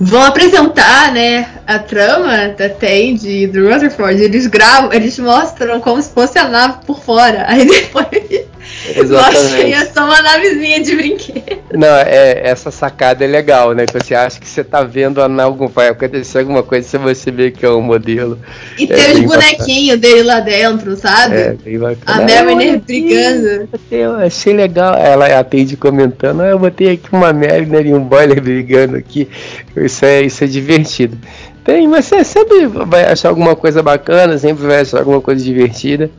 vão 0.02 0.22
apresentar, 0.22 1.12
né, 1.12 1.48
a 1.64 1.78
trama 1.78 2.48
da 2.48 2.68
Tandy 2.68 3.44
e 3.44 3.46
do 3.46 3.68
Rutherford. 3.68 4.20
Eles 4.20 4.46
gravam, 4.48 4.92
eles 4.92 5.18
mostram 5.18 5.80
como 5.80 6.02
se 6.02 6.10
fosse 6.10 6.38
a 6.38 6.48
nave 6.48 6.78
por 6.84 7.00
fora. 7.00 7.44
Aí 7.48 7.64
depois 7.64 8.46
É 8.88 9.84
só 9.86 10.04
uma 10.04 10.20
navezinha 10.22 10.82
de 10.82 10.96
brinquedo. 10.96 11.62
Não, 11.72 11.96
é, 11.96 12.40
essa 12.44 12.70
sacada 12.70 13.24
é 13.24 13.28
legal, 13.28 13.72
né? 13.72 13.84
Você 13.92 14.14
acha 14.14 14.40
que 14.40 14.48
você 14.48 14.64
tá 14.64 14.82
vendo 14.82 15.22
a 15.22 15.28
nave, 15.28 15.68
vai 15.68 15.88
acontecer 15.88 16.40
alguma 16.40 16.62
coisa 16.62 16.88
se 16.88 16.98
você 16.98 17.30
vê 17.30 17.50
que 17.50 17.64
é 17.64 17.70
um 17.70 17.80
modelo. 17.80 18.38
E 18.78 18.84
é, 18.84 18.86
tem 18.86 19.12
os 19.12 19.20
bonequinhos 19.20 20.00
dele 20.00 20.22
lá 20.24 20.40
dentro, 20.40 20.96
sabe? 20.96 21.36
É, 21.36 21.52
bem 21.52 21.78
bacana. 21.78 22.22
A 22.22 22.44
Mariner 22.44 22.80
brigando. 22.80 23.68
Eu 23.90 24.16
achei 24.16 24.52
legal. 24.52 24.94
Ela 24.94 25.38
atende 25.38 25.76
comentando, 25.76 26.42
ah, 26.42 26.48
eu 26.48 26.58
botei 26.58 26.90
aqui 26.90 27.08
uma 27.12 27.32
Mariner 27.32 27.86
e 27.86 27.94
um 27.94 28.00
boiler 28.00 28.40
brigando 28.40 28.96
aqui. 28.96 29.28
Isso 29.76 30.04
é, 30.04 30.22
isso 30.22 30.42
é 30.44 30.46
divertido. 30.46 31.16
Tem, 31.64 31.86
mas 31.86 32.06
você 32.06 32.24
sempre 32.24 32.66
vai 32.66 33.04
achar 33.04 33.28
alguma 33.28 33.54
coisa 33.54 33.82
bacana, 33.82 34.36
sempre 34.36 34.66
vai 34.66 34.80
achar 34.80 34.98
alguma 34.98 35.20
coisa 35.20 35.44
divertida. 35.44 36.10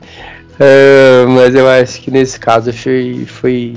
Uh, 0.54 1.28
mas 1.28 1.54
eu 1.54 1.68
acho 1.68 2.00
que 2.00 2.10
nesse 2.10 2.38
caso 2.38 2.72
foi, 2.72 3.26
foi 3.26 3.76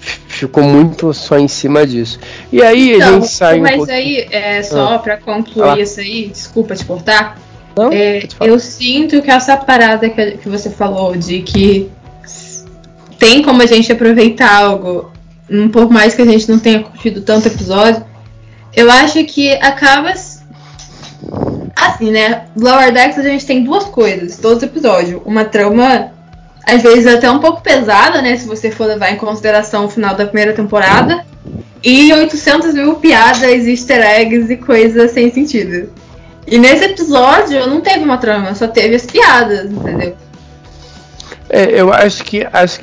ficou 0.00 0.64
muito 0.64 1.12
só 1.14 1.38
em 1.38 1.48
cima 1.48 1.86
disso. 1.86 2.18
E 2.52 2.62
aí 2.62 2.94
então, 2.94 3.08
a 3.08 3.12
gente 3.12 3.28
sai 3.28 3.60
mas 3.60 3.80
um 3.80 3.90
aí, 3.90 4.26
é, 4.30 4.62
só 4.62 4.94
ah. 4.94 4.98
para 4.98 5.16
concluir 5.16 5.68
ah. 5.68 5.78
isso 5.78 6.00
aí, 6.00 6.28
desculpa 6.28 6.74
te 6.74 6.84
cortar. 6.84 7.38
Não, 7.76 7.92
é, 7.92 8.26
eu 8.40 8.58
sinto 8.58 9.20
que 9.22 9.30
essa 9.30 9.56
parada 9.56 10.08
que, 10.08 10.32
que 10.32 10.48
você 10.48 10.70
falou 10.70 11.14
de 11.14 11.42
que 11.42 11.90
tem 13.18 13.42
como 13.42 13.62
a 13.62 13.66
gente 13.66 13.90
aproveitar 13.92 14.62
algo, 14.64 15.12
pouco 15.72 15.92
mais 15.92 16.14
que 16.14 16.22
a 16.22 16.26
gente 16.26 16.50
não 16.50 16.58
tenha 16.58 16.82
curtido 16.82 17.20
tanto 17.20 17.48
episódio, 17.48 18.04
eu 18.74 18.90
acho 18.90 19.22
que 19.24 19.52
acaba 19.54 20.12
assim, 21.76 22.10
né? 22.10 22.46
Lower 22.56 22.92
Decks 22.92 23.18
a 23.18 23.22
gente 23.22 23.44
tem 23.44 23.62
duas 23.62 23.84
coisas, 23.84 24.38
todos 24.38 24.58
os 24.58 24.62
episódios. 24.62 25.20
Uma 25.26 25.44
trama, 25.44 26.10
às 26.66 26.82
vezes 26.82 27.06
até 27.06 27.30
um 27.30 27.38
pouco 27.38 27.60
pesada, 27.60 28.22
né? 28.22 28.36
Se 28.36 28.46
você 28.46 28.70
for 28.70 28.86
levar 28.86 29.10
em 29.10 29.16
consideração 29.16 29.84
o 29.84 29.90
final 29.90 30.14
da 30.14 30.24
primeira 30.24 30.54
temporada. 30.54 31.24
E 31.84 32.12
800 32.12 32.74
mil 32.74 32.94
piadas, 32.94 33.66
easter 33.66 34.02
eggs 34.02 34.52
e 34.52 34.56
coisas 34.56 35.12
sem 35.12 35.30
sentido. 35.30 35.90
E 36.46 36.58
nesse 36.58 36.84
episódio 36.84 37.66
não 37.66 37.80
teve 37.80 38.00
uma 38.04 38.18
trama, 38.18 38.54
só 38.54 38.66
teve 38.66 38.94
as 38.94 39.04
piadas, 39.04 39.70
entendeu? 39.70 40.16
É, 41.48 41.80
eu 41.80 41.92
acho 41.92 42.24
que 42.24 42.46
as, 42.52 42.80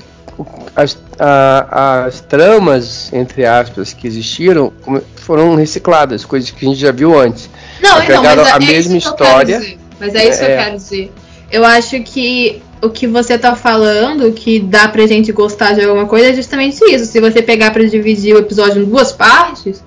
as, 0.75 0.97
a, 1.19 2.05
as 2.05 2.21
tramas, 2.21 3.11
entre 3.11 3.45
aspas, 3.45 3.93
que 3.93 4.07
existiram 4.07 4.71
foram 5.15 5.55
recicladas, 5.55 6.25
coisas 6.25 6.51
que 6.51 6.65
a 6.65 6.69
gente 6.69 6.79
já 6.79 6.91
viu 6.91 7.17
antes. 7.17 7.49
Não, 7.83 8.01
então, 8.01 8.23
mas 8.23 8.39
a 8.39 8.55
é 8.55 8.59
mesma 8.59 8.97
história. 8.97 9.77
Mas 9.99 10.15
é 10.15 10.29
isso 10.29 10.39
que 10.39 10.45
eu 10.45 10.49
é. 10.49 10.63
quero 10.63 10.75
dizer. 10.77 11.11
Eu 11.51 11.65
acho 11.65 12.01
que 12.01 12.61
o 12.81 12.89
que 12.89 13.05
você 13.05 13.37
tá 13.37 13.55
falando, 13.55 14.31
que 14.31 14.59
dá 14.59 14.87
pra 14.87 15.05
gente 15.05 15.31
gostar 15.33 15.73
de 15.73 15.83
alguma 15.83 16.05
coisa, 16.05 16.29
é 16.29 16.33
justamente 16.33 16.81
isso. 16.85 17.05
Se 17.05 17.19
você 17.19 17.41
pegar 17.41 17.71
para 17.71 17.83
dividir 17.83 18.35
o 18.35 18.39
episódio 18.39 18.81
em 18.81 18.85
duas 18.85 19.11
partes, 19.11 19.83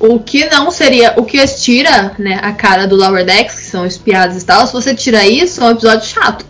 o 0.00 0.18
que 0.18 0.46
não 0.46 0.70
seria. 0.70 1.14
O 1.18 1.24
que 1.24 1.46
tira, 1.48 2.12
né, 2.18 2.40
a 2.42 2.52
cara 2.52 2.86
do 2.86 2.96
Lower 2.96 3.24
Decks, 3.24 3.56
que 3.56 3.66
são 3.66 3.86
os 3.86 3.98
piadas 3.98 4.42
e 4.42 4.46
tal, 4.46 4.66
se 4.66 4.72
você 4.72 4.94
tira 4.94 5.26
isso, 5.26 5.60
é 5.60 5.64
um 5.64 5.70
episódio 5.72 6.06
chato. 6.06 6.44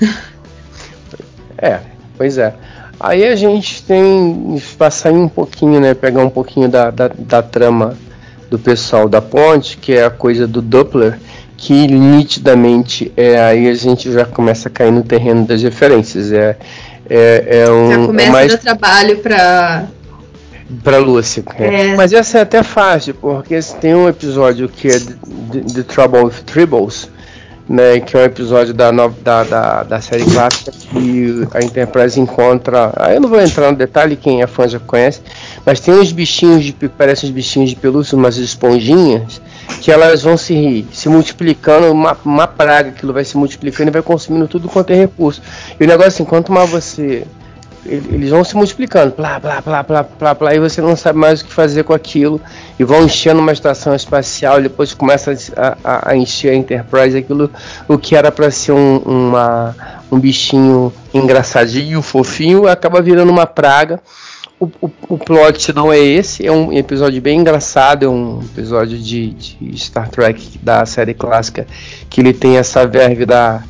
É, 1.64 1.78
pois 2.18 2.38
é. 2.38 2.52
Aí 2.98 3.24
a 3.24 3.36
gente 3.36 3.84
tem. 3.84 4.60
Passar 4.76 5.12
um 5.12 5.28
pouquinho, 5.28 5.78
né? 5.78 5.94
Pegar 5.94 6.24
um 6.24 6.28
pouquinho 6.28 6.68
da, 6.68 6.90
da, 6.90 7.06
da 7.06 7.40
trama 7.40 7.96
do 8.52 8.58
pessoal 8.58 9.08
da 9.08 9.22
ponte, 9.22 9.78
que 9.78 9.94
é 9.94 10.04
a 10.04 10.10
coisa 10.10 10.46
do 10.46 10.60
Doppler, 10.60 11.18
que 11.56 11.86
nitidamente 11.86 13.10
é 13.16 13.40
aí 13.40 13.66
a 13.66 13.72
gente 13.72 14.12
já 14.12 14.26
começa 14.26 14.68
a 14.68 14.70
cair 14.70 14.92
no 14.92 15.02
terreno 15.02 15.46
das 15.46 15.62
referências. 15.62 16.30
É, 16.30 16.58
é, 17.08 17.62
é 17.64 17.70
um, 17.70 17.90
já 17.90 18.06
começa 18.06 18.28
é 18.28 18.30
mais... 18.30 18.52
o 18.52 18.58
trabalho 18.58 19.18
para 19.18 19.84
para 20.84 20.98
Lúcia. 20.98 21.42
É. 21.58 21.92
é. 21.92 21.96
Mas 21.96 22.12
essa 22.12 22.38
é 22.38 22.40
até 22.42 22.62
fácil, 22.62 23.14
porque 23.14 23.58
tem 23.80 23.94
um 23.94 24.06
episódio 24.06 24.68
que 24.68 24.88
é 24.88 24.98
The, 24.98 25.60
The 25.74 25.82
Trouble 25.84 26.24
with 26.24 26.44
Tribbles, 26.44 27.08
né, 27.68 28.00
que 28.00 28.16
é 28.16 28.20
um 28.20 28.24
episódio 28.24 28.74
da, 28.74 28.90
da, 28.90 29.44
da, 29.44 29.82
da, 29.84 30.00
série 30.00 30.24
clássica 30.24 30.72
que 30.72 31.46
a 31.54 31.62
Enterprise 31.62 32.18
encontra. 32.18 32.92
Aí 32.96 33.14
eu 33.14 33.20
não 33.20 33.28
vou 33.28 33.40
entrar 33.40 33.70
no 33.70 33.76
detalhe, 33.76 34.16
quem 34.16 34.42
é 34.42 34.46
fã 34.46 34.66
já 34.68 34.78
conhece, 34.80 35.20
mas 35.64 35.80
tem 35.80 35.94
uns 35.94 36.12
bichinhos 36.12 36.64
de 36.64 36.72
parecem 36.72 37.28
uns 37.28 37.34
bichinhos 37.34 37.70
de 37.70 37.76
pelúcia, 37.76 38.16
umas 38.16 38.36
esponjinhas, 38.36 39.40
que 39.80 39.90
elas 39.90 40.22
vão 40.22 40.36
se, 40.36 40.86
se 40.92 41.08
multiplicando, 41.08 41.90
uma, 41.90 42.16
uma 42.24 42.46
praga, 42.46 42.90
aquilo 42.90 43.12
vai 43.12 43.24
se 43.24 43.36
multiplicando 43.36 43.90
e 43.90 43.92
vai 43.92 44.02
consumindo 44.02 44.48
tudo 44.48 44.68
quanto 44.68 44.90
é 44.90 44.96
recurso. 44.96 45.40
E 45.78 45.84
o 45.84 45.86
negócio 45.86 46.08
assim, 46.08 46.24
quanto 46.24 46.52
mais 46.52 46.68
você 46.68 47.24
eles 47.84 48.30
vão 48.30 48.44
se 48.44 48.54
multiplicando, 48.56 49.14
blá, 49.16 49.40
blá, 49.40 49.60
blá, 49.60 49.82
blá, 49.82 50.02
blá, 50.18 50.34
blá, 50.34 50.54
e 50.54 50.60
você 50.60 50.80
não 50.80 50.94
sabe 50.94 51.18
mais 51.18 51.40
o 51.40 51.44
que 51.44 51.52
fazer 51.52 51.82
com 51.82 51.92
aquilo, 51.92 52.40
e 52.78 52.84
vão 52.84 53.04
enchendo 53.04 53.40
uma 53.40 53.52
estação 53.52 53.94
espacial, 53.94 54.60
e 54.60 54.64
depois 54.64 54.94
começa 54.94 55.32
a, 55.56 55.76
a, 55.82 56.10
a 56.10 56.16
encher 56.16 56.50
a 56.50 56.54
Enterprise, 56.54 57.16
aquilo, 57.16 57.50
o 57.88 57.98
que 57.98 58.14
era 58.14 58.30
para 58.30 58.50
ser 58.50 58.72
um, 58.72 58.98
uma, 58.98 59.74
um 60.10 60.18
bichinho 60.18 60.92
engraçadinho, 61.12 62.00
fofinho, 62.02 62.68
acaba 62.68 63.02
virando 63.02 63.30
uma 63.30 63.46
praga. 63.46 64.00
O, 64.60 64.66
o, 64.80 64.90
o, 65.08 65.18
plot 65.18 65.72
não 65.72 65.92
é 65.92 65.98
esse, 65.98 66.46
é 66.46 66.52
um 66.52 66.72
episódio 66.72 67.20
bem 67.20 67.40
engraçado, 67.40 68.04
é 68.04 68.08
um 68.08 68.38
episódio 68.44 68.96
de, 68.96 69.30
de 69.30 69.76
Star 69.76 70.08
Trek 70.08 70.56
da 70.62 70.86
série 70.86 71.14
clássica, 71.14 71.66
que 72.08 72.20
ele 72.20 72.32
tem 72.32 72.58
essa 72.58 72.86
verve 72.86 73.26
da 73.26 73.60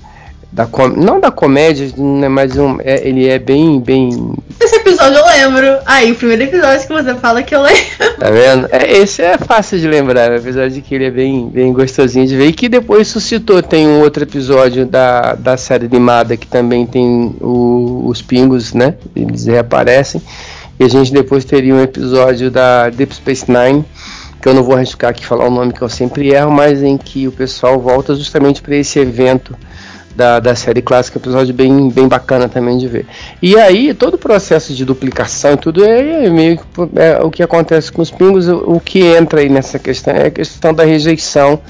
da 0.52 0.66
com... 0.66 0.86
não 0.86 1.18
da 1.18 1.30
comédia, 1.30 1.88
né, 1.96 2.28
mas 2.28 2.58
um, 2.58 2.78
é, 2.80 3.08
ele 3.08 3.26
é 3.26 3.38
bem, 3.38 3.80
bem. 3.80 4.34
Esse 4.60 4.76
episódio 4.76 5.18
eu 5.18 5.24
lembro. 5.24 5.78
Aí, 5.86 6.12
o 6.12 6.14
primeiro 6.14 6.42
episódio 6.42 6.86
que 6.86 6.92
você 6.92 7.14
fala 7.14 7.42
que 7.42 7.54
eu 7.54 7.62
lembro. 7.62 7.82
Tá 8.18 8.30
vendo? 8.30 8.68
É, 8.70 8.98
esse 8.98 9.22
é 9.22 9.38
fácil 9.38 9.78
de 9.78 9.88
lembrar, 9.88 10.30
apesar 10.30 10.68
de 10.68 10.82
que 10.82 10.94
ele 10.94 11.06
é 11.06 11.10
bem, 11.10 11.48
bem 11.48 11.72
gostosinho 11.72 12.26
de 12.26 12.36
ver. 12.36 12.48
E 12.48 12.52
que 12.52 12.68
depois 12.68 13.08
suscitou, 13.08 13.62
tem 13.62 13.88
um 13.88 14.00
outro 14.00 14.22
episódio 14.24 14.84
da, 14.84 15.34
da 15.34 15.56
série 15.56 15.86
animada 15.86 16.36
que 16.36 16.46
também 16.46 16.84
tem 16.84 17.34
o, 17.40 18.02
os 18.06 18.20
pingos, 18.20 18.74
né? 18.74 18.94
Eles 19.16 19.46
reaparecem. 19.46 20.20
E 20.78 20.84
a 20.84 20.88
gente 20.88 21.12
depois 21.12 21.46
teria 21.46 21.74
um 21.74 21.80
episódio 21.80 22.50
da 22.50 22.90
Deep 22.90 23.14
Space 23.14 23.50
Nine 23.50 23.84
que 24.40 24.48
eu 24.48 24.54
não 24.54 24.64
vou 24.64 24.74
arriscar 24.74 25.10
aqui 25.10 25.24
falar 25.24 25.46
o 25.46 25.50
nome 25.50 25.72
que 25.72 25.80
eu 25.80 25.88
sempre 25.88 26.32
erro, 26.32 26.50
mas 26.50 26.82
em 26.82 26.98
que 26.98 27.28
o 27.28 27.32
pessoal 27.32 27.78
volta 27.78 28.12
justamente 28.16 28.60
para 28.60 28.74
esse 28.74 28.98
evento 28.98 29.56
da, 30.14 30.40
da 30.40 30.54
série 30.54 30.82
clássica, 30.82 31.18
episódio 31.18 31.54
bem, 31.54 31.88
bem 31.88 32.06
bacana 32.06 32.48
também 32.48 32.78
de 32.78 32.86
ver. 32.86 33.06
E 33.40 33.56
aí, 33.56 33.94
todo 33.94 34.14
o 34.14 34.18
processo 34.18 34.74
de 34.74 34.84
duplicação 34.84 35.52
e 35.52 35.56
tudo 35.56 35.84
é, 35.84 36.26
é 36.26 36.30
meio 36.30 36.58
que 36.58 36.64
é, 36.96 37.18
o 37.22 37.30
que 37.30 37.42
acontece 37.42 37.90
com 37.90 38.02
os 38.02 38.10
pingos, 38.10 38.48
o, 38.48 38.74
o, 38.74 38.80
que 38.80 39.00
entra 39.00 39.40
aí 39.40 39.48
nessa 39.48 39.78
questão 39.78 40.14
é 40.14 40.26
a 40.26 40.30
questão 40.30 40.74
da 40.74 40.84
rejeição, 40.84 41.60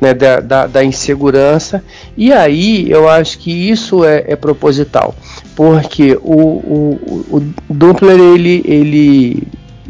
né, 0.00 0.12
da, 0.12 0.40
da, 0.40 0.66
da 0.66 0.84
insegurança, 0.84 1.82
e 2.16 2.32
aí 2.32 2.90
eu 2.90 3.08
acho 3.08 3.38
que 3.38 3.70
isso 3.70 4.04
é, 4.04 4.24
é 4.26 4.36
proposital, 4.36 5.14
porque 5.54 6.18
o, 6.22 6.36
o, 6.36 7.22
o 7.30 7.52
Doppler 7.68 8.18
ele, 8.18 8.62
ele 8.64 9.42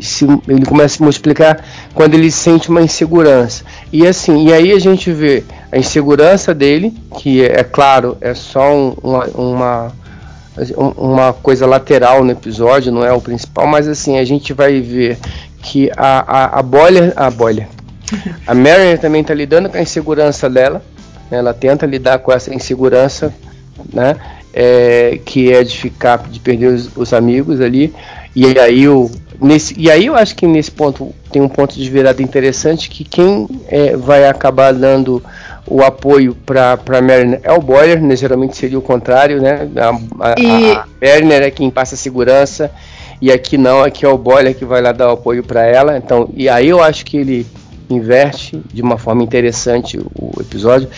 se, 0.03 0.27
ele 0.49 0.65
começa 0.65 0.95
a 0.95 0.97
se 0.97 1.03
multiplicar 1.03 1.65
quando 1.95 2.15
ele 2.15 2.31
sente 2.31 2.69
uma 2.69 2.83
insegurança. 2.83 3.65
E 3.93 4.07
assim, 4.07 4.47
e 4.49 4.53
aí 4.53 4.73
a 4.73 4.79
gente 4.79 5.13
vê 5.13 5.45
a 5.71 5.79
insegurança 5.79 6.55
dele, 6.55 6.95
que 7.19 7.43
é, 7.43 7.61
é 7.61 7.65
claro, 7.65 8.17
é 8.21 8.35
só 8.35 8.75
um, 8.75 8.95
uma, 9.03 9.25
uma, 9.27 9.93
uma 10.97 11.33
coisa 11.33 11.67
lateral 11.67 12.23
no 12.25 12.33
episódio, 12.33 12.93
não 12.93 13.05
é 13.05 13.13
o 13.13 13.21
principal, 13.21 13.67
mas 13.67 13.89
assim, 13.89 14.19
a 14.19 14.25
gente 14.25 14.53
vai 14.53 14.81
ver 14.81 15.19
que 15.63 15.91
a, 15.97 16.21
a, 16.21 16.59
a 16.59 16.63
Boiler, 16.63 17.13
a 17.17 17.31
Boiler, 17.31 17.69
a 18.47 18.55
Mary 18.55 18.99
também 19.01 19.23
está 19.23 19.33
lidando 19.33 19.71
com 19.71 19.77
a 19.79 19.83
insegurança 19.83 20.51
dela, 20.51 20.83
né, 21.31 21.39
ela 21.39 21.55
tenta 21.55 21.87
lidar 21.87 22.19
com 22.19 22.33
essa 22.33 22.55
insegurança, 22.55 23.33
né, 23.93 24.17
é, 24.53 25.19
que 25.25 25.53
é 25.53 25.63
de 25.63 25.77
ficar, 25.77 26.19
de 26.29 26.41
perder 26.41 26.69
os, 26.69 26.97
os 26.97 27.13
amigos 27.13 27.61
ali, 27.61 27.93
e 28.35 28.59
aí 28.59 28.89
o, 28.89 29.11
nesse, 29.41 29.75
e 29.79 29.91
aí 29.91 30.07
eu 30.07 30.15
acho 30.15 30.35
que 30.35 30.47
nesse 30.47 30.71
ponto 30.71 31.15
tem 31.31 31.43
um 31.43 31.49
ponto 31.49 31.75
de 31.75 31.91
virada 31.91 32.23
interessante 32.23 32.89
que 32.89 33.05
quem 33.05 33.49
é, 33.69 33.97
vai 33.97 34.27
acabar 34.27 34.73
dando 34.73 35.23
o 35.67 35.83
apoio 35.83 36.35
para 36.35 36.79
Mariner 37.01 37.41
é 37.43 37.53
o 37.53 37.61
Boyer, 37.61 38.03
né, 38.03 38.17
geralmente 38.17 38.57
seria 38.57 38.79
o 38.79 38.83
contrário, 38.83 39.41
né? 39.41 39.69
A, 39.77 40.31
a, 40.31 40.35
e... 40.39 40.73
a 40.73 41.45
é 41.45 41.51
quem 41.51 41.71
passa 41.71 41.95
segurança 41.95 42.71
e 43.21 43.31
aqui 43.31 43.57
não, 43.57 43.83
aqui 43.83 44.05
é 44.05 44.09
o 44.09 44.19
Boyer 44.19 44.55
que 44.55 44.65
vai 44.65 44.83
lá 44.83 44.91
dar 44.91 45.09
o 45.09 45.13
apoio 45.13 45.45
para 45.45 45.65
ela. 45.65 45.97
Então, 45.97 46.29
e 46.35 46.49
aí 46.49 46.69
eu 46.69 46.83
acho 46.83 47.05
que 47.05 47.17
ele 47.17 47.47
inverte 47.89 48.61
de 48.73 48.83
uma 48.83 48.99
forma 48.99 49.23
interessante 49.23 49.99
o 49.99 50.33
episódio. 50.41 50.89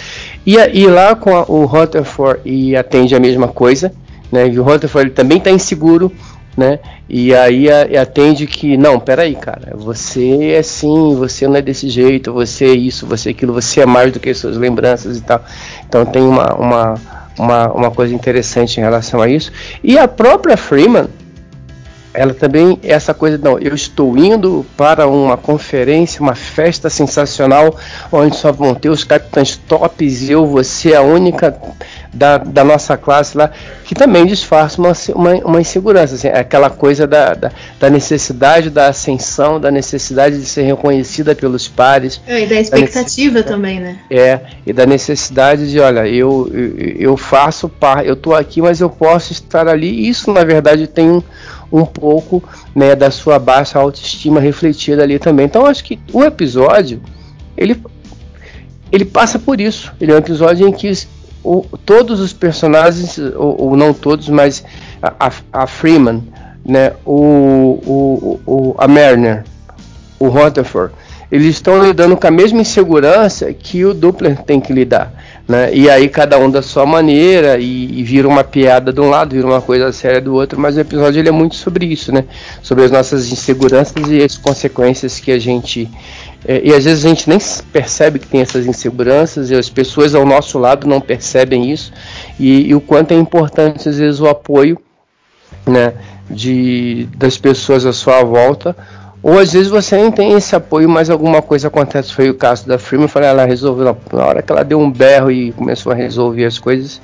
E, 0.44 0.56
e 0.56 0.86
lá 0.86 1.14
com 1.14 1.34
a, 1.36 1.44
o 1.48 1.64
Rutherford 1.64 2.40
e 2.44 2.76
atende 2.76 3.14
a 3.14 3.20
mesma 3.20 3.48
coisa, 3.48 3.92
né? 4.30 4.48
E 4.48 4.58
o 4.58 4.62
Rutherford 4.62 5.08
ele 5.08 5.14
também 5.14 5.38
está 5.38 5.50
inseguro, 5.50 6.12
né? 6.56 6.78
E 7.08 7.34
aí 7.34 7.68
a, 7.70 8.02
atende 8.02 8.46
que 8.46 8.76
não, 8.76 8.98
peraí, 8.98 9.34
cara, 9.34 9.72
você 9.76 10.52
é 10.52 10.58
assim, 10.58 11.14
você 11.16 11.46
não 11.46 11.56
é 11.56 11.62
desse 11.62 11.88
jeito, 11.88 12.32
você 12.32 12.66
é 12.66 12.74
isso, 12.74 13.06
você 13.06 13.30
é 13.30 13.32
aquilo, 13.32 13.52
você 13.52 13.80
é 13.80 13.86
mais 13.86 14.12
do 14.12 14.20
que 14.20 14.32
suas 14.34 14.56
lembranças 14.56 15.18
e 15.18 15.20
tal. 15.20 15.44
Então 15.86 16.04
tem 16.06 16.22
uma, 16.22 16.54
uma, 16.54 16.94
uma, 17.38 17.72
uma 17.72 17.90
coisa 17.90 18.14
interessante 18.14 18.78
em 18.78 18.82
relação 18.82 19.20
a 19.20 19.28
isso. 19.28 19.52
E 19.82 19.98
a 19.98 20.08
própria 20.08 20.56
Freeman, 20.56 21.08
ela 22.14 22.32
também 22.32 22.78
essa 22.82 23.12
coisa 23.12 23.36
não 23.36 23.58
eu 23.58 23.74
estou 23.74 24.16
indo 24.16 24.64
para 24.76 25.08
uma 25.08 25.36
conferência 25.36 26.22
uma 26.22 26.36
festa 26.36 26.88
sensacional 26.88 27.76
onde 28.12 28.36
só 28.36 28.52
vão 28.52 28.72
ter 28.72 28.88
os 28.88 29.02
capitães 29.02 29.56
tops 29.56 30.22
e 30.22 30.30
eu 30.30 30.46
você 30.46 30.94
a 30.94 31.02
única 31.02 31.58
da, 32.12 32.38
da 32.38 32.62
nossa 32.62 32.96
classe 32.96 33.36
lá 33.36 33.50
que 33.84 33.94
também 33.94 34.24
disfarça 34.24 34.80
uma, 34.80 34.92
uma, 35.14 35.34
uma 35.44 35.60
insegurança 35.60 36.14
assim, 36.14 36.28
aquela 36.28 36.70
coisa 36.70 37.06
da, 37.06 37.34
da, 37.34 37.50
da, 37.80 37.90
necessidade 37.90 38.70
da 38.70 38.88
ascensão 38.88 39.58
da 39.58 39.70
necessidade 39.70 40.38
de 40.38 40.46
ser 40.46 40.62
reconhecida 40.62 41.34
pelos 41.34 41.66
pares 41.66 42.20
é, 42.28 42.44
e 42.44 42.46
da 42.46 42.60
expectativa 42.60 43.42
da 43.42 43.48
também 43.48 43.80
né? 43.80 43.98
É 44.08 44.40
e 44.64 44.72
da 44.72 44.86
necessidade 44.86 45.68
de 45.68 45.80
olha 45.80 46.06
eu 46.06 46.48
eu, 46.54 46.94
eu 46.96 47.16
faço 47.16 47.68
par 47.68 48.06
eu 48.06 48.14
estou 48.14 48.34
aqui 48.34 48.62
mas 48.62 48.80
eu 48.80 48.88
posso 48.88 49.32
estar 49.32 49.66
ali 49.66 50.08
isso 50.08 50.32
na 50.32 50.44
verdade 50.44 50.86
tem 50.86 51.10
um 51.10 51.22
um 51.74 51.84
pouco 51.84 52.40
né, 52.72 52.94
da 52.94 53.10
sua 53.10 53.36
baixa 53.36 53.80
autoestima 53.80 54.38
refletida 54.38 55.02
ali 55.02 55.18
também. 55.18 55.46
Então 55.46 55.66
acho 55.66 55.82
que 55.82 55.98
o 56.12 56.22
episódio 56.22 57.02
ele, 57.56 57.82
ele 58.92 59.04
passa 59.04 59.40
por 59.40 59.60
isso. 59.60 59.92
Ele 60.00 60.12
é 60.12 60.14
um 60.14 60.18
episódio 60.18 60.68
em 60.68 60.72
que 60.72 60.92
o, 61.42 61.66
todos 61.84 62.20
os 62.20 62.32
personagens, 62.32 63.18
ou, 63.18 63.60
ou, 63.60 63.76
não 63.76 63.92
todos, 63.92 64.28
mas 64.28 64.64
a, 65.02 65.32
a 65.52 65.66
Freeman, 65.66 66.22
né, 66.64 66.92
o, 67.04 67.80
o, 67.84 68.40
o, 68.46 68.74
a 68.78 68.86
Mariner, 68.86 69.42
o 70.20 70.28
Rutherford, 70.28 70.94
eles 71.34 71.48
estão 71.48 71.84
lidando 71.84 72.16
com 72.16 72.28
a 72.28 72.30
mesma 72.30 72.60
insegurança 72.60 73.52
que 73.52 73.84
o 73.84 73.92
Doppler 73.92 74.40
tem 74.42 74.60
que 74.60 74.72
lidar. 74.72 75.12
Né? 75.48 75.74
E 75.74 75.90
aí 75.90 76.08
cada 76.08 76.38
um 76.38 76.48
da 76.48 76.62
sua 76.62 76.86
maneira 76.86 77.58
e, 77.58 77.98
e, 77.98 78.04
vira 78.04 78.28
uma 78.28 78.44
piada 78.44 78.92
de 78.92 79.00
um 79.00 79.10
lado, 79.10 79.34
vira 79.34 79.44
uma 79.44 79.60
coisa 79.60 79.90
séria 79.90 80.20
do 80.20 80.32
outro, 80.32 80.60
mas 80.60 80.76
o 80.76 80.80
episódio 80.80 81.18
ele 81.18 81.28
é 81.28 81.32
muito 81.32 81.56
sobre 81.56 81.86
isso, 81.86 82.12
né? 82.12 82.24
Sobre 82.62 82.84
as 82.84 82.90
nossas 82.92 83.32
inseguranças 83.32 84.08
e 84.08 84.22
as 84.22 84.38
consequências 84.38 85.18
que 85.18 85.32
a 85.32 85.38
gente 85.40 85.90
é, 86.46 86.60
e 86.62 86.72
às 86.72 86.84
vezes 86.84 87.04
a 87.04 87.08
gente 87.08 87.28
nem 87.28 87.38
percebe 87.72 88.20
que 88.20 88.28
tem 88.28 88.40
essas 88.40 88.64
inseguranças 88.64 89.50
e 89.50 89.56
as 89.56 89.68
pessoas 89.68 90.14
ao 90.14 90.24
nosso 90.24 90.56
lado 90.56 90.86
não 90.86 91.00
percebem 91.00 91.68
isso 91.68 91.92
e, 92.38 92.68
e 92.68 92.74
o 92.76 92.80
quanto 92.80 93.10
é 93.10 93.16
importante 93.16 93.88
às 93.88 93.98
vezes 93.98 94.20
o 94.20 94.28
apoio, 94.28 94.78
né? 95.66 95.94
De 96.30 97.08
das 97.16 97.36
pessoas 97.36 97.84
à 97.84 97.92
sua 97.92 98.22
volta 98.22 98.76
ou 99.24 99.38
às 99.38 99.54
vezes 99.54 99.68
você 99.68 99.96
nem 99.96 100.12
tem 100.12 100.34
esse 100.34 100.54
apoio, 100.54 100.86
mas 100.86 101.08
alguma 101.08 101.40
coisa 101.40 101.68
acontece. 101.68 102.12
Foi 102.12 102.28
o 102.28 102.34
caso 102.34 102.68
da 102.68 102.78
Freeman, 102.78 103.08
falei, 103.08 103.30
ela 103.30 103.46
resolveu 103.46 103.96
na 104.12 104.22
hora 104.22 104.42
que 104.42 104.52
ela 104.52 104.62
deu 104.62 104.78
um 104.78 104.90
berro 104.90 105.30
e 105.30 105.50
começou 105.52 105.92
a 105.92 105.94
resolver 105.94 106.44
as 106.44 106.58
coisas. 106.58 107.00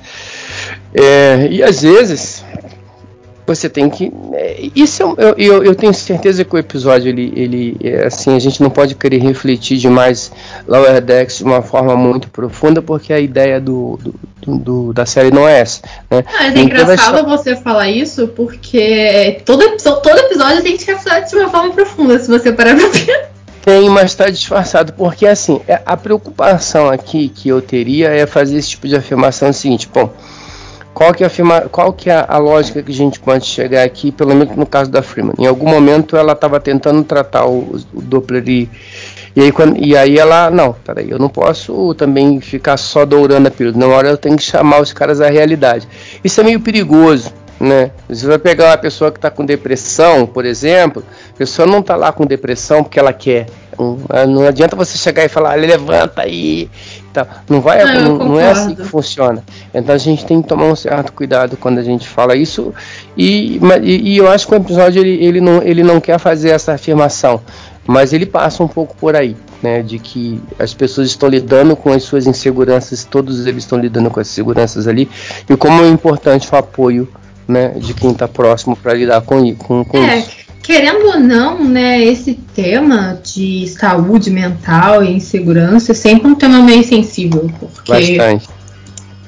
É, 0.93 1.47
e 1.49 1.63
às 1.63 1.81
vezes 1.81 2.45
você 3.45 3.69
tem 3.69 3.89
que. 3.89 4.11
É, 4.33 4.69
isso 4.75 5.03
eu, 5.17 5.35
eu, 5.37 5.63
eu, 5.63 5.75
tenho 5.75 5.93
certeza 5.93 6.43
que 6.43 6.55
o 6.55 6.57
episódio 6.57 7.09
ele, 7.09 7.33
ele 7.35 7.77
é, 7.83 8.05
assim 8.05 8.35
a 8.35 8.39
gente 8.39 8.61
não 8.61 8.69
pode 8.69 8.95
querer 8.95 9.19
refletir 9.19 9.77
demais 9.77 10.31
Lower 10.67 11.01
Decks 11.01 11.37
de 11.37 11.43
uma 11.43 11.61
forma 11.61 11.95
muito 11.95 12.29
profunda 12.29 12.81
porque 12.81 13.11
a 13.11 13.19
ideia 13.19 13.59
do, 13.59 13.99
do, 14.41 14.57
do 14.57 14.93
da 14.93 15.05
série 15.05 15.31
não 15.31 15.47
é 15.47 15.59
essa. 15.59 15.81
Né? 16.09 16.23
Ah, 16.39 16.47
é 16.47 16.59
engraçado 16.59 17.27
você 17.27 17.55
falar 17.55 17.89
isso 17.89 18.27
porque 18.29 19.41
todo, 19.45 19.63
todo 19.77 20.19
episódio 20.19 20.61
tem 20.61 20.77
que 20.77 20.85
refletir 20.85 21.29
de 21.29 21.35
uma 21.37 21.49
forma 21.49 21.73
profunda 21.73 22.19
se 22.19 22.27
você 22.27 22.51
parar 22.51 22.75
pra 22.75 22.89
pensar. 22.89 23.31
Tem, 23.63 23.87
mas 23.89 24.05
está 24.05 24.27
disfarçado, 24.27 24.91
porque 24.93 25.27
assim, 25.27 25.61
é, 25.67 25.79
a 25.85 25.95
preocupação 25.95 26.89
aqui 26.89 27.29
que 27.29 27.47
eu 27.47 27.61
teria 27.61 28.09
é 28.09 28.25
fazer 28.25 28.57
esse 28.57 28.71
tipo 28.71 28.87
de 28.87 28.95
afirmação 28.95 29.49
é 29.49 29.51
o 29.51 29.53
seguinte, 29.53 29.87
bom, 29.93 30.11
qual 30.93 31.13
que 31.13 31.23
é, 31.23 31.27
a, 31.27 31.61
qual 31.69 31.93
que 31.93 32.09
é 32.09 32.25
a 32.27 32.37
lógica 32.37 32.83
que 32.83 32.91
a 32.91 32.95
gente 32.95 33.19
pode 33.19 33.45
chegar 33.45 33.83
aqui, 33.83 34.11
pelo 34.11 34.35
menos 34.35 34.55
no 34.55 34.65
caso 34.65 34.91
da 34.91 35.01
Freeman? 35.01 35.33
Em 35.39 35.47
algum 35.47 35.67
momento 35.67 36.17
ela 36.17 36.33
estava 36.33 36.59
tentando 36.59 37.03
tratar 37.03 37.45
o, 37.45 37.79
o 37.93 38.01
Doppler 38.01 38.43
e, 38.47 38.69
e, 39.35 39.41
aí, 39.41 39.51
quando, 39.51 39.77
e 39.77 39.95
aí 39.95 40.17
ela, 40.17 40.51
não, 40.51 40.73
peraí, 40.73 41.09
eu 41.09 41.17
não 41.17 41.29
posso 41.29 41.93
também 41.95 42.41
ficar 42.41 42.77
só 42.77 43.05
dourando 43.05 43.47
a 43.47 43.51
pílula, 43.51 43.77
na 43.77 43.87
hora 43.87 44.09
eu 44.09 44.17
tenho 44.17 44.35
que 44.35 44.43
chamar 44.43 44.81
os 44.81 44.91
caras 44.91 45.21
à 45.21 45.29
realidade. 45.29 45.87
Isso 46.23 46.41
é 46.41 46.43
meio 46.43 46.59
perigoso, 46.59 47.31
né? 47.59 47.91
Você 48.09 48.27
vai 48.27 48.37
pegar 48.37 48.71
uma 48.71 48.77
pessoa 48.77 49.11
que 49.11 49.17
está 49.17 49.29
com 49.29 49.45
depressão, 49.45 50.25
por 50.25 50.45
exemplo, 50.45 51.03
a 51.33 51.37
pessoa 51.37 51.65
não 51.67 51.79
está 51.79 51.95
lá 51.95 52.11
com 52.11 52.25
depressão 52.25 52.83
porque 52.83 52.99
ela 52.99 53.13
quer. 53.13 53.45
Não 54.27 54.45
adianta 54.45 54.75
você 54.75 54.97
chegar 54.97 55.23
e 55.23 55.29
falar, 55.29 55.55
levanta 55.55 56.23
aí 56.23 56.69
Tá, 57.13 57.27
não 57.49 57.59
vai, 57.59 57.83
não, 57.83 58.17
não, 58.17 58.27
não, 58.29 58.39
é 58.39 58.51
assim 58.51 58.73
que 58.73 58.83
funciona. 58.83 59.43
Então 59.73 59.93
a 59.93 59.97
gente 59.97 60.25
tem 60.25 60.41
que 60.41 60.47
tomar 60.47 60.65
um 60.65 60.75
certo 60.75 61.11
cuidado 61.11 61.57
quando 61.57 61.77
a 61.79 61.83
gente 61.83 62.07
fala 62.07 62.35
isso. 62.37 62.73
E, 63.17 63.59
e, 63.83 64.13
e 64.13 64.17
eu 64.17 64.29
acho 64.29 64.47
que 64.47 64.53
o 64.53 64.55
episódio 64.55 65.01
ele, 65.01 65.23
ele, 65.23 65.41
não, 65.41 65.61
ele 65.61 65.83
não 65.83 65.99
quer 65.99 66.17
fazer 66.19 66.51
essa 66.51 66.73
afirmação, 66.73 67.41
mas 67.85 68.13
ele 68.13 68.25
passa 68.25 68.63
um 68.63 68.67
pouco 68.67 68.95
por 68.95 69.15
aí, 69.15 69.35
né? 69.61 69.81
De 69.81 69.99
que 69.99 70.41
as 70.57 70.73
pessoas 70.73 71.07
estão 71.07 71.27
lidando 71.27 71.75
com 71.75 71.91
as 71.91 72.03
suas 72.03 72.25
inseguranças, 72.27 73.03
todos 73.03 73.45
eles 73.45 73.63
estão 73.63 73.77
lidando 73.77 74.09
com 74.09 74.19
as 74.19 74.27
seguranças 74.27 74.87
ali, 74.87 75.09
e 75.49 75.57
como 75.57 75.83
é 75.83 75.89
importante 75.89 76.47
o 76.49 76.55
apoio 76.55 77.09
né, 77.45 77.69
de 77.69 77.93
quem 77.93 78.11
está 78.11 78.27
próximo 78.27 78.75
para 78.75 78.93
lidar 78.93 79.21
com, 79.21 79.53
com, 79.55 79.83
com 79.83 79.97
é. 79.97 80.19
isso 80.19 80.40
querendo 80.61 81.07
ou 81.07 81.19
não, 81.19 81.63
né, 81.63 82.01
esse 82.01 82.33
tema 82.33 83.19
de 83.23 83.67
saúde 83.67 84.29
mental 84.29 85.03
e 85.03 85.11
insegurança 85.11 85.91
é 85.91 85.95
sempre 85.95 86.27
um 86.27 86.35
tema 86.35 86.61
meio 86.61 86.83
sensível, 86.83 87.51
porque 87.59 88.17
Bastante. 88.17 88.49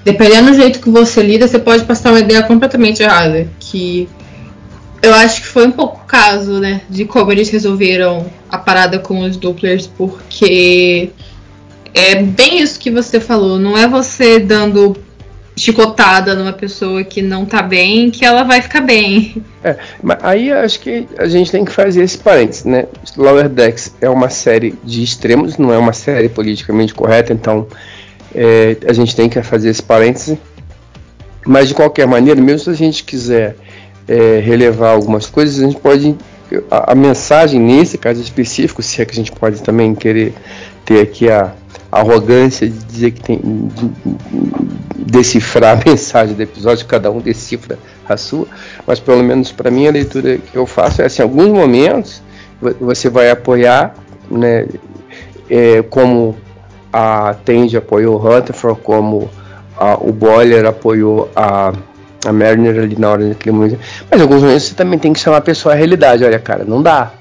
dependendo 0.06 0.52
do 0.52 0.58
jeito 0.58 0.80
que 0.80 0.90
você 0.90 1.22
lida, 1.24 1.48
você 1.48 1.60
pode 1.60 1.84
passar 1.86 2.12
uma 2.12 2.20
ideia 2.20 2.44
completamente 2.44 3.02
errada, 3.02 3.48
que 3.60 4.08
eu 5.02 5.14
acho 5.16 5.42
que 5.42 5.48
foi 5.48 5.68
um 5.68 5.72
pouco 5.72 6.02
o 6.04 6.06
caso, 6.06 6.60
né, 6.60 6.82
de 6.90 7.06
como 7.06 7.32
eles 7.32 7.50
resolveram 7.50 8.26
a 8.50 8.58
parada 8.58 9.00
com 9.00 9.22
os 9.22 9.36
Dopplers, 9.36 9.88
porque 9.88 11.10
é 11.94 12.16
bem 12.16 12.62
isso 12.62 12.80
que 12.80 12.92
você 12.92 13.20
falou, 13.20 13.58
não 13.58 13.78
é 13.78 13.88
você 13.88 14.40
dando 14.40 14.96
chicotada 15.56 16.36
numa 16.36 16.54
pessoa 16.54 17.04
que 17.04 17.22
não 17.22 17.46
tá 17.46 17.62
bem, 17.62 18.10
que 18.10 18.26
ela 18.26 18.44
vai 18.44 18.62
ficar 18.62 18.82
bem. 18.82 19.44
É, 19.64 19.78
mas 20.02 20.18
aí 20.22 20.52
acho 20.52 20.80
que 20.80 21.08
a 21.18 21.28
gente 21.28 21.52
tem 21.52 21.64
que 21.64 21.72
fazer 21.72 22.04
esse 22.04 22.18
parênteses, 22.18 22.66
né? 22.66 22.86
Lower 23.16 23.48
Decks 23.48 23.94
é 24.02 24.10
uma 24.10 24.30
série 24.30 24.76
de 24.84 25.04
extremos, 25.04 25.58
não 25.58 25.72
é 25.72 25.78
uma 25.78 25.94
série 25.94 26.28
politicamente 26.28 26.94
correta, 26.94 27.32
então 27.32 27.68
é, 28.34 28.78
a 28.88 28.94
gente 28.94 29.16
tem 29.16 29.30
que 29.30 29.42
fazer 29.42 29.70
esse 29.70 29.84
parêntese. 29.84 30.40
Mas 31.46 31.68
de 31.68 31.74
qualquer 31.74 32.08
maneira, 32.08 32.40
mesmo 32.42 32.60
se 32.60 32.70
a 32.70 32.74
gente 32.74 33.04
quiser 33.04 33.56
é, 34.08 34.40
relevar 34.40 34.92
algumas 34.92 35.26
coisas, 35.26 35.60
a 35.60 35.66
gente 35.66 35.80
pode. 35.80 36.16
A, 36.70 36.92
a, 36.92 36.96
mensagem 36.96 37.60
nesse 37.60 37.98
caso 37.98 38.22
específico, 38.22 38.82
se 38.82 39.02
é 39.02 39.06
que 39.06 39.12
a 39.12 39.16
gente 39.16 39.32
pode 39.32 39.62
também 39.64 39.96
querer 39.96 40.34
ter 40.86 41.02
aqui 41.02 41.30
a, 41.30 41.46
a 41.46 41.63
arrogância 42.00 42.68
de 42.68 42.78
dizer 42.86 43.12
que 43.12 43.22
tem. 43.22 43.38
De, 43.38 43.92
decifrar 45.14 45.78
a 45.80 45.84
mensagem 45.90 46.36
do 46.36 46.42
episódio, 46.42 46.86
cada 46.88 47.12
um 47.12 47.20
decifra 47.20 47.78
a 48.08 48.18
sua, 48.18 48.48
mas 48.86 49.00
pelo 49.00 49.24
menos 49.24 49.52
para 49.52 49.70
mim 49.70 49.88
a 49.88 49.92
leitura 49.92 50.38
que 50.38 50.56
eu 50.56 50.66
faço 50.66 51.02
é 51.02 51.06
assim, 51.06 51.22
em 51.22 51.26
alguns 51.26 51.50
momentos 51.50 52.22
você 52.80 53.10
vai 53.10 53.30
apoiar, 53.30 53.94
né, 54.32 54.66
é, 55.50 55.82
como 55.84 56.36
a 56.92 57.36
Tende 57.46 57.76
apoiou 57.78 58.16
o 58.16 58.18
Rutherford, 58.18 58.80
como 58.82 59.30
a, 59.78 59.96
o 59.96 60.12
Boiler 60.12 60.66
apoiou 60.66 61.30
a, 61.36 61.74
a 62.26 62.32
Mariner 62.32 62.84
ali 62.84 62.96
na 62.98 63.10
hora 63.10 63.30
daquele 63.30 63.56
momento, 63.56 63.80
mas 64.10 64.20
em 64.20 64.24
alguns 64.24 64.42
momentos 64.42 64.64
você 64.64 64.76
também 64.76 64.98
tem 64.98 65.14
que 65.14 65.20
chamar 65.20 65.38
a 65.38 65.42
pessoa 65.42 65.74
à 65.74 65.78
realidade, 65.78 66.24
olha 66.24 66.40
cara, 66.40 66.64
não 66.64 66.82
dá, 66.82 67.12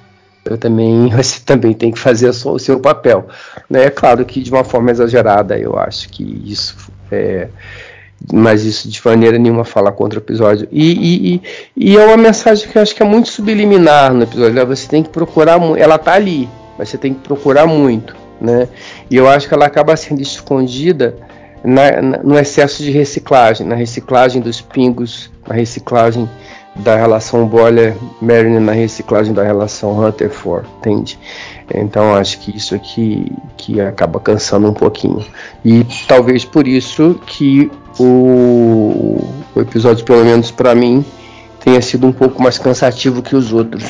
eu 0.44 0.58
também 0.58 1.08
você 1.14 1.40
também 1.44 1.72
tem 1.72 1.90
que 1.90 1.98
fazer 1.98 2.28
o 2.28 2.58
seu 2.58 2.80
papel. 2.80 3.26
Né? 3.68 3.84
É 3.84 3.90
claro 3.90 4.24
que 4.24 4.40
de 4.40 4.50
uma 4.50 4.64
forma 4.64 4.90
exagerada, 4.90 5.58
eu 5.58 5.78
acho 5.78 6.08
que 6.08 6.42
isso 6.44 6.76
é, 7.10 7.48
mas 8.32 8.64
isso 8.64 8.88
de 8.88 9.00
maneira 9.04 9.38
nenhuma 9.38 9.64
fala 9.64 9.90
contra 9.90 10.18
o 10.18 10.22
episódio. 10.22 10.68
E, 10.70 11.34
e, 11.34 11.42
e, 11.76 11.96
é 11.96 12.04
uma 12.04 12.16
mensagem 12.16 12.68
que 12.68 12.76
eu 12.76 12.82
acho 12.82 12.94
que 12.94 13.02
é 13.02 13.06
muito 13.06 13.28
subliminar 13.28 14.12
no 14.12 14.22
episódio. 14.22 14.54
Né? 14.54 14.64
Você 14.64 14.88
tem 14.88 15.02
que 15.02 15.08
procurar, 15.08 15.60
ela 15.76 15.98
tá 15.98 16.14
ali, 16.14 16.48
mas 16.78 16.88
você 16.88 16.98
tem 16.98 17.14
que 17.14 17.20
procurar 17.20 17.66
muito. 17.66 18.14
né? 18.40 18.68
E 19.10 19.16
eu 19.16 19.28
acho 19.28 19.48
que 19.48 19.54
ela 19.54 19.66
acaba 19.66 19.96
sendo 19.96 20.20
escondida 20.20 21.16
na, 21.64 22.02
na, 22.02 22.18
no 22.18 22.38
excesso 22.38 22.82
de 22.82 22.90
reciclagem, 22.90 23.66
na 23.66 23.74
reciclagem 23.74 24.40
dos 24.40 24.60
pingos, 24.60 25.30
na 25.46 25.54
reciclagem 25.54 26.28
da 26.74 26.96
relação 26.96 27.46
Boiler 27.46 27.96
Mariner, 28.20 28.60
na 28.60 28.72
reciclagem 28.72 29.32
da 29.32 29.42
relação 29.42 29.98
Hunter-Ford, 29.98 30.66
entende? 30.78 31.18
Então 31.74 32.14
acho 32.14 32.38
que 32.40 32.56
isso 32.56 32.74
aqui 32.74 33.30
que 33.56 33.80
acaba 33.80 34.18
cansando 34.18 34.68
um 34.68 34.74
pouquinho. 34.74 35.24
E 35.64 35.84
talvez 36.08 36.44
por 36.44 36.66
isso 36.66 37.20
que 37.26 37.70
o, 37.98 39.24
o 39.54 39.60
episódio, 39.60 40.04
pelo 40.04 40.24
menos 40.24 40.50
para 40.50 40.74
mim, 40.74 41.04
tenha 41.60 41.80
sido 41.80 42.06
um 42.06 42.12
pouco 42.12 42.42
mais 42.42 42.58
cansativo 42.58 43.22
que 43.22 43.36
os 43.36 43.52
outros. 43.52 43.84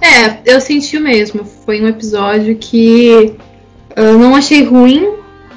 É, 0.00 0.38
eu 0.44 0.60
senti 0.60 0.96
o 0.96 1.00
mesmo. 1.00 1.44
Foi 1.44 1.82
um 1.82 1.88
episódio 1.88 2.56
que 2.56 3.34
eu 3.94 4.18
não 4.18 4.36
achei 4.36 4.64
ruim, 4.64 5.14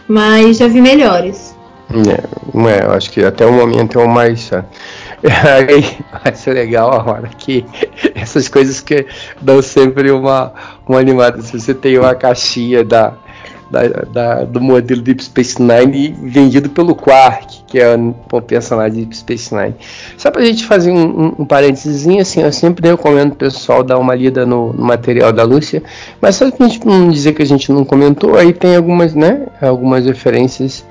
mas 0.08 0.58
já 0.58 0.68
vi 0.68 0.82
melhores. 0.82 1.56
É, 1.92 2.70
é 2.70 2.86
eu 2.86 2.92
acho 2.92 3.12
que 3.12 3.24
até 3.24 3.46
o 3.46 3.52
momento 3.52 4.00
é 4.00 4.04
o 4.04 4.10
mais. 4.10 4.50
Aí 5.24 5.98
vai 6.24 6.34
ser 6.34 6.54
legal 6.54 6.92
a 6.92 7.12
hora 7.12 7.30
que 7.38 7.66
essas 8.16 8.48
coisas 8.48 8.80
que 8.80 9.06
dão 9.42 9.62
sempre 9.62 10.12
uma, 10.12 10.54
uma 10.88 11.00
animada. 11.00 11.42
Se 11.42 11.60
você 11.60 11.74
tem 11.74 11.98
uma 11.98 12.16
caixinha 12.16 12.84
da, 12.84 13.14
da, 13.70 13.84
da, 14.12 14.44
do 14.46 14.60
modelo 14.60 15.02
Deep 15.02 15.24
Space 15.24 15.62
Nine 15.62 16.16
vendido 16.24 16.70
pelo 16.70 16.96
Quark, 16.96 17.64
que 17.68 17.80
é 17.80 17.96
um 17.96 18.14
personagem 18.42 19.00
Deep 19.00 19.16
Space 19.16 19.54
Nine. 19.54 19.76
Só 20.18 20.32
pra 20.32 20.44
gente 20.44 20.66
fazer 20.66 20.92
um, 20.92 21.26
um, 21.26 21.36
um 21.40 21.46
parênteses, 21.46 22.08
assim, 22.20 22.42
eu 22.42 22.52
sempre 22.52 22.90
recomendo 22.90 23.34
o 23.34 23.36
pessoal 23.36 23.84
dar 23.84 23.98
uma 23.98 24.16
lida 24.16 24.46
no, 24.46 24.74
no, 24.74 24.84
material 24.84 25.32
da 25.32 25.44
Lúcia, 25.44 25.84
mas 26.20 26.36
só 26.36 26.50
pra 26.50 26.68
gente 26.68 26.86
não 26.86 27.10
dizer 27.10 27.34
que 27.34 27.42
a 27.42 27.46
gente 27.46 27.72
não 27.72 27.86
comentou, 27.86 28.38
aí 28.38 28.54
tem 28.54 28.76
algumas, 28.76 29.14
né, 29.14 29.48
algumas 29.62 30.06
referências. 30.06 30.86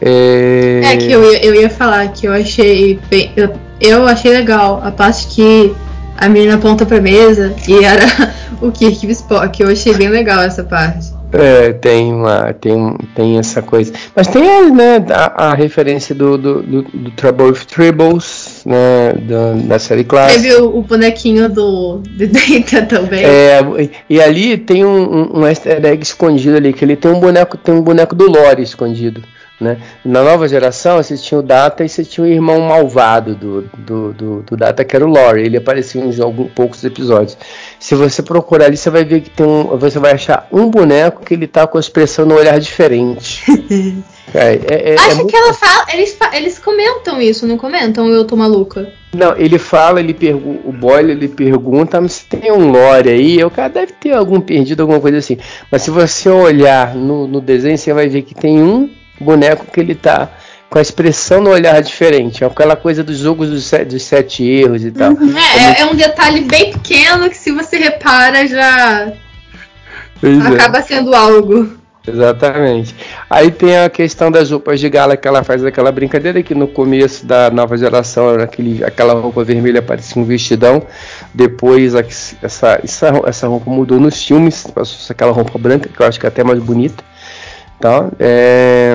É, 0.00 0.80
é 0.84 0.96
que 0.96 1.10
eu, 1.10 1.22
eu 1.22 1.54
ia 1.54 1.70
falar 1.70 2.08
que 2.08 2.26
eu 2.26 2.32
achei 2.32 2.98
bem, 3.08 3.32
eu, 3.36 3.52
eu 3.80 4.06
achei 4.06 4.32
legal 4.32 4.80
a 4.82 4.90
parte 4.90 5.26
que 5.28 5.72
a 6.16 6.28
menina 6.28 6.54
aponta 6.54 6.86
pra 6.86 7.00
mesa 7.00 7.54
e 7.66 7.84
era 7.84 8.04
o 8.60 8.70
Kirk 8.70 9.10
Spock, 9.10 9.60
eu 9.60 9.68
achei 9.68 9.94
bem 9.94 10.08
legal 10.08 10.40
essa 10.42 10.62
parte. 10.62 11.12
É, 11.32 11.72
tem 11.72 12.12
uma, 12.12 12.52
tem, 12.52 12.94
tem 13.14 13.38
essa 13.38 13.62
coisa. 13.62 13.90
Mas 14.14 14.26
tem 14.26 14.70
né, 14.70 15.02
a, 15.10 15.46
a 15.46 15.54
referência 15.54 16.14
do, 16.14 16.36
do, 16.36 16.62
do, 16.62 16.82
do 16.82 17.10
Trouble 17.12 17.46
with 17.46 17.64
Tribbles, 17.66 18.62
né, 18.66 19.14
da, 19.14 19.52
da 19.54 19.78
série 19.78 20.04
clássica. 20.04 20.42
Teve 20.42 20.54
o, 20.56 20.76
o 20.78 20.82
bonequinho 20.82 21.48
do, 21.48 21.98
do 21.98 22.26
Data 22.28 22.82
também. 22.82 23.24
É, 23.24 23.60
e, 23.78 24.16
e 24.16 24.20
ali 24.20 24.58
tem 24.58 24.84
um, 24.84 25.00
um, 25.00 25.38
um 25.38 25.46
easter 25.46 25.82
egg 25.82 26.02
escondido 26.02 26.56
ali, 26.56 26.72
que 26.72 26.84
ele 26.84 26.96
tem 26.96 27.10
um 27.10 27.18
boneco, 27.18 27.56
tem 27.56 27.74
um 27.74 27.82
boneco 27.82 28.14
do 28.14 28.30
Lore 28.30 28.62
escondido. 28.62 29.22
Né? 29.62 29.78
Na 30.04 30.22
nova 30.22 30.48
geração, 30.48 30.96
você 30.96 31.16
tinha 31.16 31.38
o 31.38 31.42
Data 31.42 31.84
e 31.84 31.88
você 31.88 32.04
tinha 32.04 32.24
o 32.24 32.28
irmão 32.28 32.60
malvado 32.60 33.34
do, 33.36 33.62
do, 33.78 34.12
do, 34.12 34.42
do 34.42 34.56
Data, 34.56 34.84
que 34.84 34.96
era 34.96 35.06
o 35.06 35.08
Lore. 35.08 35.42
Ele 35.42 35.56
aparecia 35.56 36.02
em 36.02 36.20
alguns, 36.20 36.50
poucos 36.52 36.82
episódios. 36.82 37.38
Se 37.78 37.94
você 37.94 38.22
procurar 38.22 38.66
ali, 38.66 38.76
você 38.76 38.90
vai 38.90 39.04
ver 39.04 39.20
que 39.20 39.30
tem 39.30 39.46
um. 39.46 39.76
Você 39.78 40.00
vai 40.00 40.12
achar 40.12 40.48
um 40.50 40.68
boneco 40.68 41.24
que 41.24 41.34
ele 41.34 41.46
tá 41.46 41.66
com 41.66 41.78
a 41.78 41.80
expressão 41.80 42.26
no 42.26 42.34
olhar 42.34 42.58
diferente. 42.58 43.44
é, 44.34 44.54
é, 44.54 44.92
é, 44.92 44.94
Acho 44.98 45.20
é 45.20 45.24
que 45.24 45.36
ela 45.36 45.54
fala. 45.54 45.86
Eles, 45.92 46.18
eles 46.32 46.58
comentam 46.58 47.22
isso, 47.22 47.46
não 47.46 47.56
comentam? 47.56 48.08
Eu 48.08 48.24
tô 48.24 48.34
maluca. 48.34 48.92
Não, 49.14 49.36
ele 49.36 49.58
fala, 49.58 50.00
ele 50.00 50.14
pergunta, 50.14 50.60
o 50.66 50.72
Boyle 50.72 51.12
ele 51.12 51.28
pergunta 51.28 52.00
mas 52.00 52.12
se 52.12 52.24
tem 52.24 52.50
um 52.50 52.70
lore 52.70 53.10
aí, 53.10 53.44
o 53.44 53.50
cara 53.50 53.68
deve 53.68 53.92
ter 53.92 54.12
algum 54.12 54.40
perdido, 54.40 54.80
alguma 54.80 55.00
coisa 55.00 55.18
assim. 55.18 55.36
Mas 55.70 55.82
se 55.82 55.90
você 55.90 56.30
olhar 56.30 56.94
no, 56.94 57.26
no 57.26 57.40
desenho, 57.40 57.76
você 57.76 57.92
vai 57.92 58.08
ver 58.08 58.22
que 58.22 58.34
tem 58.34 58.62
um 58.62 58.88
boneco 59.22 59.66
que 59.66 59.80
ele 59.80 59.94
tá 59.94 60.30
com 60.72 60.78
a 60.78 60.82
expressão 60.82 61.40
no 61.42 61.50
olhar 61.50 61.80
diferente. 61.82 62.42
É 62.42 62.46
aquela 62.46 62.74
coisa 62.74 63.04
dos 63.04 63.18
jogos 63.18 63.50
dos 63.50 63.64
sete, 63.64 63.90
dos 63.90 64.02
sete 64.02 64.42
erros 64.42 64.82
e 64.84 64.90
tal. 64.90 65.12
Uhum, 65.12 65.34
é, 65.36 65.82
é, 65.82 65.86
um 65.86 65.94
detalhe 65.94 66.40
bem 66.40 66.72
pequeno 66.72 67.28
que 67.28 67.36
se 67.36 67.52
você 67.52 67.76
repara 67.76 68.46
já 68.46 69.12
pois 70.18 70.44
é. 70.44 70.48
acaba 70.48 70.78
é. 70.78 70.82
sendo 70.82 71.14
algo. 71.14 71.82
Exatamente. 72.06 72.96
Aí 73.30 73.50
tem 73.50 73.78
a 73.78 73.88
questão 73.88 74.30
das 74.30 74.50
roupas 74.50 74.80
de 74.80 74.88
gala 74.88 75.16
que 75.16 75.28
ela 75.28 75.44
faz 75.44 75.64
aquela 75.64 75.92
brincadeira 75.92 76.42
que 76.42 76.54
no 76.54 76.66
começo 76.66 77.24
da 77.24 77.48
nova 77.50 77.76
geração 77.76 78.30
era 78.30 78.44
aquele, 78.44 78.82
aquela 78.82 79.12
roupa 79.14 79.44
vermelha 79.44 79.80
parecia 79.80 80.20
um 80.20 80.24
vestidão. 80.24 80.82
Depois 81.32 81.94
essa, 81.94 82.80
essa, 82.82 83.20
essa 83.24 83.46
roupa 83.46 83.70
mudou 83.70 84.00
nos 84.00 84.24
filmes, 84.24 84.66
passou 84.74 84.98
aquela 85.10 85.32
roupa 85.32 85.56
branca 85.58 85.88
que 85.88 86.00
eu 86.00 86.06
acho 86.06 86.18
que 86.18 86.26
é 86.26 86.28
até 86.28 86.42
mais 86.42 86.58
bonita. 86.58 87.04
Tá? 87.82 88.08
É, 88.20 88.94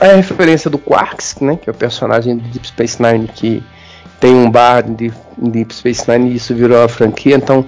a 0.00 0.06
referência 0.16 0.68
do 0.68 0.76
Quarks, 0.76 1.36
né, 1.40 1.56
que 1.56 1.70
é 1.70 1.72
o 1.72 1.74
personagem 1.74 2.36
de 2.36 2.48
Deep 2.48 2.66
Space 2.66 3.00
Nine 3.00 3.28
que 3.28 3.62
tem 4.18 4.34
um 4.34 4.50
bar 4.50 4.82
de 4.82 5.12
Deep 5.38 5.72
Space 5.72 6.10
Nine 6.10 6.32
e 6.32 6.34
isso 6.34 6.52
virou 6.52 6.82
a 6.82 6.88
franquia. 6.88 7.36
Então, 7.36 7.64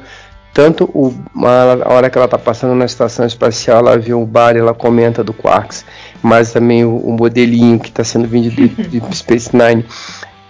tanto 0.53 0.91
o, 0.93 1.15
a, 1.37 1.89
hora 1.89 2.11
que 2.11 2.19
ela 2.19 2.25
está 2.25 2.37
passando 2.37 2.75
na 2.75 2.85
estação 2.85 3.25
espacial, 3.25 3.79
ela 3.79 3.97
vê 3.97 4.13
um 4.13 4.25
bar 4.25 4.57
e 4.57 4.59
ela 4.59 4.75
comenta 4.75 5.23
do 5.23 5.33
Quarks, 5.33 5.85
mas 6.21 6.53
também 6.53 6.85
o, 6.85 6.97
o 6.97 7.13
modelinho 7.13 7.79
que 7.79 7.91
está 7.91 8.03
sendo 8.03 8.27
vendido 8.27 8.57
de, 8.57 8.69
de 8.69 8.89
Deep 8.99 9.17
Space 9.17 9.51
Nine 9.57 9.85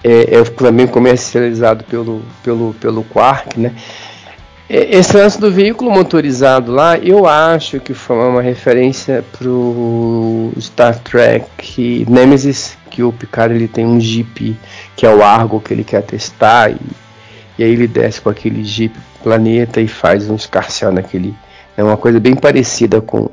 é, 0.03 0.37
é, 0.37 0.45
também 0.45 0.87
comercializado 0.87 1.85
pelo, 1.85 2.23
pelo, 2.43 2.73
pelo 2.81 3.05
Quark, 3.05 3.61
né? 3.61 3.75
É, 4.69 4.97
esse 4.97 5.17
lance 5.17 5.41
do 5.41 5.51
veículo 5.51 5.91
motorizado 5.91 6.73
lá, 6.73 6.99
eu 6.99 7.27
acho 7.27 7.79
que 7.79 7.95
foi 7.95 8.17
uma 8.17 8.43
referência 8.43 9.25
pro 9.39 10.53
Star 10.61 10.99
Trek 10.99 12.05
Nemesis, 12.09 12.77
que 12.91 13.03
o 13.03 13.13
Picard 13.13 13.55
ele 13.55 13.69
tem 13.69 13.87
um 13.87 14.01
Jeep 14.01 14.59
que 14.97 15.07
é 15.07 15.15
o 15.15 15.23
Argo 15.23 15.61
que 15.61 15.73
ele 15.73 15.85
quer 15.85 16.03
testar 16.03 16.71
e, 16.71 16.79
e 17.59 17.63
aí 17.63 17.71
ele 17.71 17.87
desce 17.87 18.21
com 18.21 18.29
aquele 18.29 18.65
Jeep 18.65 18.97
planeta 19.23 19.81
e 19.81 19.87
faz 19.87 20.29
um 20.29 20.35
escarcel 20.35 20.91
naquele, 20.93 21.35
é 21.77 21.85
uma 21.85 21.97
coisa 21.97 22.19
bem 22.19 22.35
parecida 22.35 23.01
com 23.01 23.31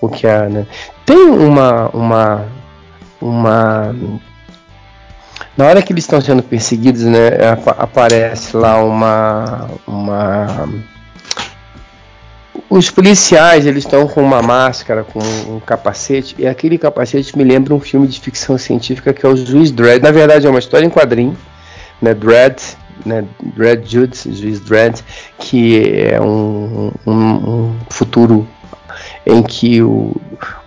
o 0.00 0.08
que 0.08 0.26
a, 0.28 0.48
né? 0.48 0.66
tem 1.04 1.28
uma 1.28 1.88
uma 1.88 2.46
uma 3.20 3.94
na 5.58 5.66
hora 5.66 5.82
que 5.82 5.92
eles 5.92 6.04
estão 6.04 6.20
sendo 6.20 6.40
perseguidos, 6.40 7.02
né, 7.02 7.30
aparece 7.76 8.56
lá 8.56 8.82
uma 8.84 9.68
uma 9.84 10.68
os 12.70 12.90
policiais 12.90 13.66
eles 13.66 13.82
estão 13.82 14.06
com 14.06 14.22
uma 14.22 14.40
máscara, 14.40 15.02
com 15.02 15.18
um 15.18 15.58
capacete, 15.58 16.36
e 16.38 16.46
aquele 16.46 16.78
capacete 16.78 17.36
me 17.36 17.42
lembra 17.42 17.74
um 17.74 17.80
filme 17.80 18.06
de 18.06 18.20
ficção 18.20 18.56
científica 18.56 19.12
que 19.12 19.26
é 19.26 19.28
o 19.28 19.36
Juiz 19.36 19.72
Dredd. 19.72 20.00
Na 20.00 20.12
verdade 20.12 20.46
é 20.46 20.50
uma 20.50 20.60
história 20.60 20.86
em 20.86 20.90
quadrinho, 20.90 21.36
né, 22.00 22.14
Dredd, 22.14 22.60
né, 23.04 23.24
Dredd 23.56 23.84
Jude, 23.84 24.16
Juiz 24.26 24.60
Dredd, 24.60 25.00
que 25.40 25.92
é 25.92 26.20
um, 26.20 26.92
um, 27.04 27.12
um 27.14 27.76
futuro 27.90 28.46
em 29.26 29.42
que 29.42 29.82
o, 29.82 30.14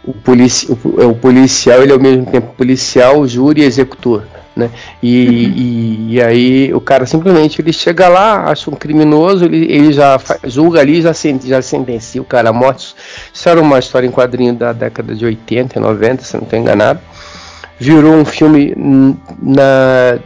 o, 0.04 0.14
polici, 0.14 0.70
o, 0.70 1.10
o 1.12 1.16
policial 1.16 1.82
ele 1.82 1.92
é 1.92 1.96
ao 1.96 2.02
mesmo 2.02 2.26
tempo 2.26 2.54
policial, 2.56 3.26
júri 3.26 3.62
e 3.62 3.66
executor. 3.66 4.24
Né? 4.56 4.70
E, 5.02 5.28
uhum. 5.28 5.34
e, 5.34 6.14
e, 6.16 6.22
aí 6.22 6.74
o 6.74 6.82
cara 6.82 7.06
simplesmente 7.06 7.62
ele 7.62 7.72
chega 7.72 8.10
lá, 8.10 8.52
acha 8.52 8.70
um 8.70 8.76
criminoso, 8.76 9.46
ele, 9.46 9.72
ele 9.72 9.94
já 9.94 10.20
julga 10.44 10.82
ali, 10.82 11.02
já, 11.02 11.14
já 11.44 11.62
sentencia 11.62 12.22
o 12.22 12.26
cara 12.26 12.50
a 12.50 12.54
morte. 12.54 12.94
Isso 13.34 13.48
era 13.48 13.62
uma 13.62 13.80
história 13.80 14.06
em 14.06 14.12
quadrinho 14.12 14.54
da 14.54 14.74
década 14.74 15.16
de 15.16 15.24
80 15.24 15.80
e 15.80 15.82
90, 15.82 16.24
se 16.24 16.36
não 16.36 16.44
estou 16.44 16.60
enganado. 16.60 17.00
Virou 17.80 18.14
um 18.14 18.26
filme 18.26 18.76
na 19.42 20.20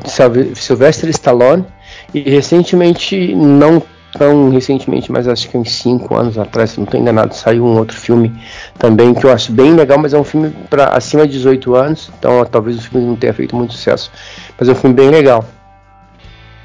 Sylvester 0.55 1.09
Stallone 1.09 1.65
e 2.13 2.21
recentemente 2.21 3.33
não 3.35 3.81
tão 4.17 4.49
recentemente, 4.49 5.11
mas 5.11 5.27
acho 5.27 5.49
que 5.49 5.57
uns 5.57 5.71
5 5.71 6.15
anos 6.15 6.37
atrás, 6.37 6.71
se 6.71 6.77
não 6.77 6.85
estou 6.85 6.99
enganado, 6.99 7.35
saiu 7.35 7.65
um 7.65 7.77
outro 7.77 7.97
filme 7.97 8.33
também 8.77 9.13
que 9.13 9.25
eu 9.25 9.31
acho 9.31 9.51
bem 9.51 9.73
legal, 9.73 9.97
mas 9.97 10.13
é 10.13 10.17
um 10.17 10.23
filme 10.23 10.53
para 10.69 10.89
acima 10.89 11.27
de 11.27 11.33
18 11.33 11.75
anos, 11.75 12.11
então 12.17 12.43
talvez 12.45 12.77
o 12.77 12.81
filme 12.81 13.05
não 13.05 13.15
tenha 13.15 13.33
feito 13.33 13.55
muito 13.55 13.73
sucesso, 13.73 14.11
mas 14.57 14.69
é 14.69 14.71
um 14.71 14.75
filme 14.75 14.95
bem 14.95 15.09
legal. 15.09 15.45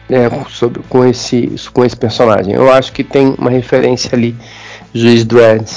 É, 0.09 0.29
sobre, 0.49 0.83
com, 0.89 1.05
esse, 1.05 1.55
com 1.73 1.85
esse 1.85 1.97
personagem. 1.97 2.53
Eu 2.53 2.69
acho 2.73 2.93
que 2.93 3.05
tem 3.05 3.33
uma 3.39 3.49
referência 3.49 4.11
ali, 4.13 4.35
Juiz 4.93 5.25
Dredd. 5.25 5.71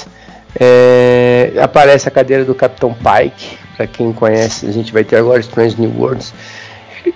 É, 0.58 1.52
aparece 1.62 2.08
a 2.08 2.10
cadeira 2.10 2.44
do 2.44 2.52
Capitão 2.52 2.92
Pike, 2.92 3.56
para 3.76 3.86
quem 3.86 4.12
conhece, 4.12 4.66
a 4.66 4.72
gente 4.72 4.92
vai 4.92 5.04
ter 5.04 5.16
agora 5.16 5.38
Strange 5.38 5.80
New 5.80 5.92
Worlds. 5.96 6.34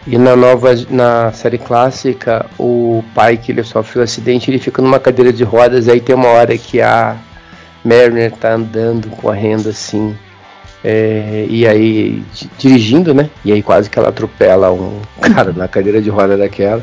E 0.06 0.18
na 0.18 0.36
nova, 0.36 0.74
na 0.90 1.32
série 1.32 1.58
clássica, 1.58 2.46
o 2.58 3.02
pai 3.14 3.36
que 3.36 3.52
ele 3.52 3.62
sofre 3.62 4.00
um 4.00 4.02
acidente, 4.02 4.50
ele 4.50 4.58
fica 4.58 4.82
numa 4.82 4.98
cadeira 4.98 5.32
de 5.32 5.44
rodas, 5.44 5.88
aí 5.88 6.00
tem 6.00 6.14
uma 6.14 6.28
hora 6.28 6.56
que 6.58 6.80
a 6.80 7.16
Mariner 7.84 8.32
tá 8.32 8.54
andando, 8.54 9.08
correndo 9.10 9.68
assim, 9.68 10.16
É, 10.84 11.44
e 11.50 11.66
aí, 11.66 12.22
dirigindo, 12.56 13.12
né? 13.12 13.28
E 13.44 13.52
aí 13.52 13.62
quase 13.62 13.90
que 13.90 13.98
ela 13.98 14.10
atropela 14.10 14.70
um 14.70 15.00
cara 15.34 15.52
na 15.52 15.66
cadeira 15.66 16.00
de 16.00 16.08
roda 16.08 16.36
daquela. 16.36 16.82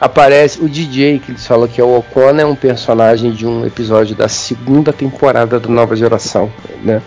Aparece 0.00 0.58
o 0.60 0.68
DJ, 0.68 1.18
que 1.18 1.32
eles 1.32 1.46
falam 1.46 1.68
que 1.68 1.80
é 1.80 1.84
o 1.84 1.98
Ocon, 1.98 2.38
é 2.38 2.46
um 2.46 2.54
personagem 2.54 3.30
de 3.32 3.46
um 3.46 3.66
episódio 3.66 4.16
da 4.16 4.26
segunda 4.26 4.90
temporada 4.90 5.60
da 5.60 5.68
Nova 5.68 5.94
Geração, 5.94 6.50
né? 6.82 7.02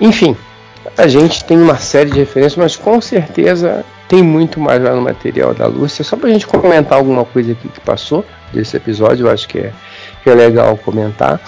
Enfim, 0.00 0.34
a 0.96 1.06
gente 1.06 1.44
tem 1.44 1.58
uma 1.58 1.76
série 1.76 2.10
de 2.10 2.18
referências, 2.18 2.56
mas 2.56 2.76
com 2.76 2.98
certeza 3.00 3.84
tem 4.08 4.22
muito 4.22 4.58
mais 4.58 4.82
lá 4.82 4.94
no 4.94 5.02
material 5.02 5.54
da 5.54 5.66
Lúcia. 5.66 6.02
Só 6.02 6.16
pra 6.16 6.30
gente 6.30 6.46
comentar 6.46 6.98
alguma 6.98 7.24
coisa 7.24 7.52
aqui 7.52 7.68
que 7.68 7.80
passou 7.80 8.24
desse 8.52 8.76
episódio, 8.76 9.26
eu 9.26 9.30
acho 9.30 9.46
que 9.46 9.58
é, 9.58 9.72
que 10.24 10.30
é 10.30 10.34
legal 10.34 10.76
comentar. 10.78 11.40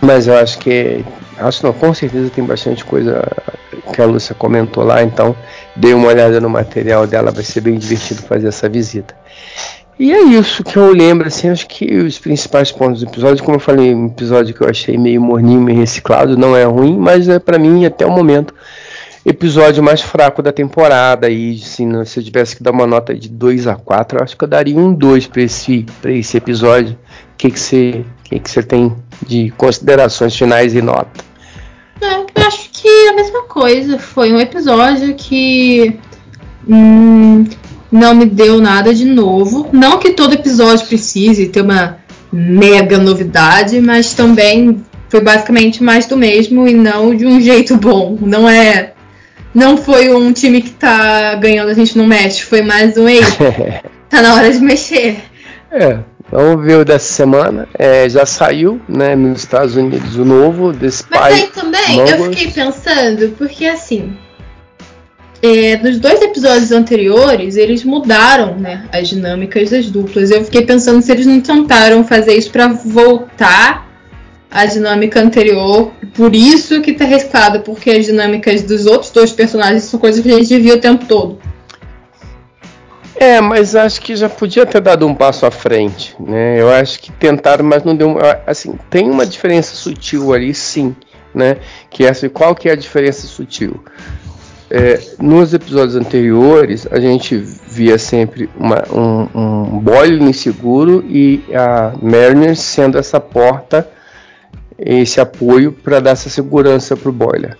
Mas 0.00 0.26
eu 0.26 0.36
acho 0.36 0.58
que. 0.58 1.04
Acho 1.38 1.64
não, 1.64 1.72
com 1.72 1.94
certeza 1.94 2.28
tem 2.30 2.44
bastante 2.44 2.84
coisa 2.84 3.24
que 3.92 4.02
a 4.02 4.04
Lúcia 4.04 4.34
comentou 4.34 4.84
lá, 4.84 5.02
então 5.02 5.34
dê 5.74 5.94
uma 5.94 6.08
olhada 6.08 6.40
no 6.40 6.50
material 6.50 7.06
dela, 7.06 7.30
vai 7.30 7.42
ser 7.42 7.60
bem 7.60 7.78
divertido 7.78 8.22
fazer 8.22 8.48
essa 8.48 8.68
visita. 8.68 9.14
E 9.98 10.12
é 10.12 10.22
isso 10.22 10.64
que 10.64 10.76
eu 10.76 10.92
lembro, 10.92 11.28
assim, 11.28 11.48
acho 11.48 11.66
que 11.66 11.96
os 11.96 12.18
principais 12.18 12.72
pontos 12.72 13.02
do 13.02 13.08
episódio, 13.08 13.44
como 13.44 13.56
eu 13.56 13.60
falei, 13.60 13.94
um 13.94 14.06
episódio 14.06 14.54
que 14.54 14.60
eu 14.60 14.68
achei 14.68 14.98
meio 14.98 15.20
morninho, 15.20 15.60
meio 15.60 15.78
reciclado, 15.78 16.36
não 16.36 16.56
é 16.56 16.64
ruim, 16.64 16.96
mas 16.98 17.28
é 17.28 17.38
para 17.38 17.58
mim 17.58 17.84
até 17.84 18.04
o 18.04 18.10
momento 18.10 18.54
episódio 19.24 19.82
mais 19.82 20.00
fraco 20.00 20.42
da 20.42 20.52
temporada 20.52 21.30
e 21.30 21.60
assim, 21.62 22.04
se 22.04 22.18
eu 22.18 22.24
tivesse 22.24 22.56
que 22.56 22.62
dar 22.62 22.72
uma 22.72 22.86
nota 22.86 23.14
de 23.14 23.28
2 23.28 23.66
a 23.68 23.76
4, 23.76 24.18
eu 24.18 24.24
acho 24.24 24.36
que 24.36 24.44
eu 24.44 24.48
daria 24.48 24.76
um 24.76 24.92
2 24.92 25.28
para 25.28 25.42
esse 25.42 25.86
esse 26.04 26.36
episódio. 26.36 26.94
O 27.34 27.36
que 27.36 27.50
que 27.50 27.60
você 27.60 28.04
que 28.24 28.38
que 28.38 28.50
você 28.50 28.62
tem 28.62 28.96
de 29.26 29.50
considerações 29.56 30.36
finais 30.36 30.74
e 30.74 30.82
nota? 30.82 31.24
É, 32.00 32.16
eu 32.16 32.46
acho 32.46 32.70
que 32.72 32.88
a 33.08 33.14
mesma 33.14 33.42
coisa, 33.42 33.98
foi 33.98 34.32
um 34.32 34.40
episódio 34.40 35.14
que 35.14 36.00
hum, 36.68 37.44
não 37.92 38.14
me 38.14 38.24
deu 38.24 38.60
nada 38.60 38.92
de 38.92 39.04
novo. 39.04 39.68
Não 39.72 39.98
que 39.98 40.10
todo 40.10 40.34
episódio 40.34 40.86
precise 40.86 41.48
ter 41.48 41.60
uma 41.60 41.98
mega 42.32 42.98
novidade, 42.98 43.80
mas 43.80 44.14
também 44.14 44.82
foi 45.08 45.20
basicamente 45.20 45.82
mais 45.82 46.06
do 46.06 46.16
mesmo 46.16 46.66
e 46.66 46.74
não 46.74 47.14
de 47.14 47.24
um 47.24 47.38
jeito 47.42 47.76
bom. 47.76 48.18
Não 48.20 48.48
é 48.48 48.94
não 49.54 49.76
foi 49.76 50.12
um 50.14 50.32
time 50.32 50.62
que 50.62 50.70
tá 50.70 51.34
ganhando, 51.34 51.70
a 51.70 51.74
gente 51.74 51.96
não 51.96 52.06
mexe, 52.06 52.42
foi 52.42 52.62
mais 52.62 52.96
um 52.96 53.08
ei. 53.08 53.20
tá 54.08 54.22
na 54.22 54.34
hora 54.34 54.50
de 54.50 54.60
mexer. 54.60 55.18
É, 55.70 55.98
vamos 56.30 56.64
ver 56.64 56.76
o 56.76 56.84
dessa 56.84 57.12
semana. 57.12 57.68
É, 57.78 58.08
já 58.08 58.24
saiu, 58.24 58.80
né, 58.88 59.14
nos 59.14 59.40
Estados 59.40 59.76
Unidos 59.76 60.16
o 60.16 60.24
novo 60.24 60.72
desse 60.72 61.04
Mas 61.10 61.34
aí 61.34 61.46
também 61.48 61.98
eu 61.98 62.24
fiquei 62.24 62.50
pensando, 62.50 63.34
porque 63.36 63.66
assim. 63.66 64.16
É, 65.44 65.76
nos 65.78 65.98
dois 65.98 66.22
episódios 66.22 66.70
anteriores, 66.70 67.56
eles 67.56 67.82
mudaram 67.82 68.54
né, 68.56 68.86
as 68.92 69.08
dinâmicas 69.08 69.70
das 69.70 69.90
duplas. 69.90 70.30
Eu 70.30 70.44
fiquei 70.44 70.64
pensando 70.64 71.02
se 71.02 71.10
eles 71.10 71.26
não 71.26 71.40
tentaram 71.40 72.04
fazer 72.04 72.34
isso 72.34 72.50
para 72.50 72.68
voltar 72.68 73.88
a 74.48 74.66
dinâmica 74.66 75.20
anterior. 75.20 75.90
Por 76.14 76.34
isso 76.34 76.80
que 76.82 76.92
tá 76.92 77.04
arriscado, 77.04 77.60
porque 77.60 77.90
as 77.90 78.04
dinâmicas 78.04 78.62
dos 78.62 78.86
outros 78.86 79.10
dois 79.10 79.32
personagens 79.32 79.84
são 79.84 79.98
coisas 79.98 80.22
que 80.22 80.30
a 80.30 80.38
gente 80.38 80.58
via 80.58 80.74
o 80.74 80.80
tempo 80.80 81.06
todo. 81.06 81.38
É, 83.16 83.40
mas 83.40 83.76
acho 83.76 84.00
que 84.00 84.16
já 84.16 84.28
podia 84.28 84.66
ter 84.66 84.80
dado 84.80 85.06
um 85.06 85.14
passo 85.14 85.46
à 85.46 85.50
frente, 85.50 86.14
né? 86.18 86.60
Eu 86.60 86.68
acho 86.70 86.98
que 87.00 87.12
tentaram, 87.12 87.64
mas 87.64 87.84
não 87.84 87.94
deu. 87.94 88.16
Assim, 88.46 88.76
tem 88.90 89.08
uma 89.08 89.24
diferença 89.24 89.74
sutil 89.74 90.32
ali, 90.32 90.52
sim, 90.52 90.94
né? 91.34 91.58
Que 91.88 92.04
é 92.04 92.08
essa, 92.08 92.28
qual 92.28 92.54
que 92.54 92.68
é 92.68 92.72
a 92.72 92.76
diferença 92.76 93.26
sutil? 93.26 93.82
É, 94.68 94.98
nos 95.20 95.54
episódios 95.54 95.96
anteriores, 95.96 96.88
a 96.90 96.98
gente 96.98 97.36
via 97.36 97.96
sempre 97.98 98.50
uma, 98.58 98.82
um, 98.90 99.28
um 99.34 99.78
Boyle 99.78 100.22
inseguro 100.24 101.04
e 101.08 101.44
a 101.54 101.92
Mariner 102.02 102.56
sendo 102.56 102.98
essa 102.98 103.20
porta 103.20 103.88
esse 104.78 105.20
apoio 105.20 105.72
para 105.72 106.00
dar 106.00 106.10
essa 106.10 106.28
segurança 106.28 106.96
para 106.96 107.08
o 107.08 107.12
boiler. 107.12 107.56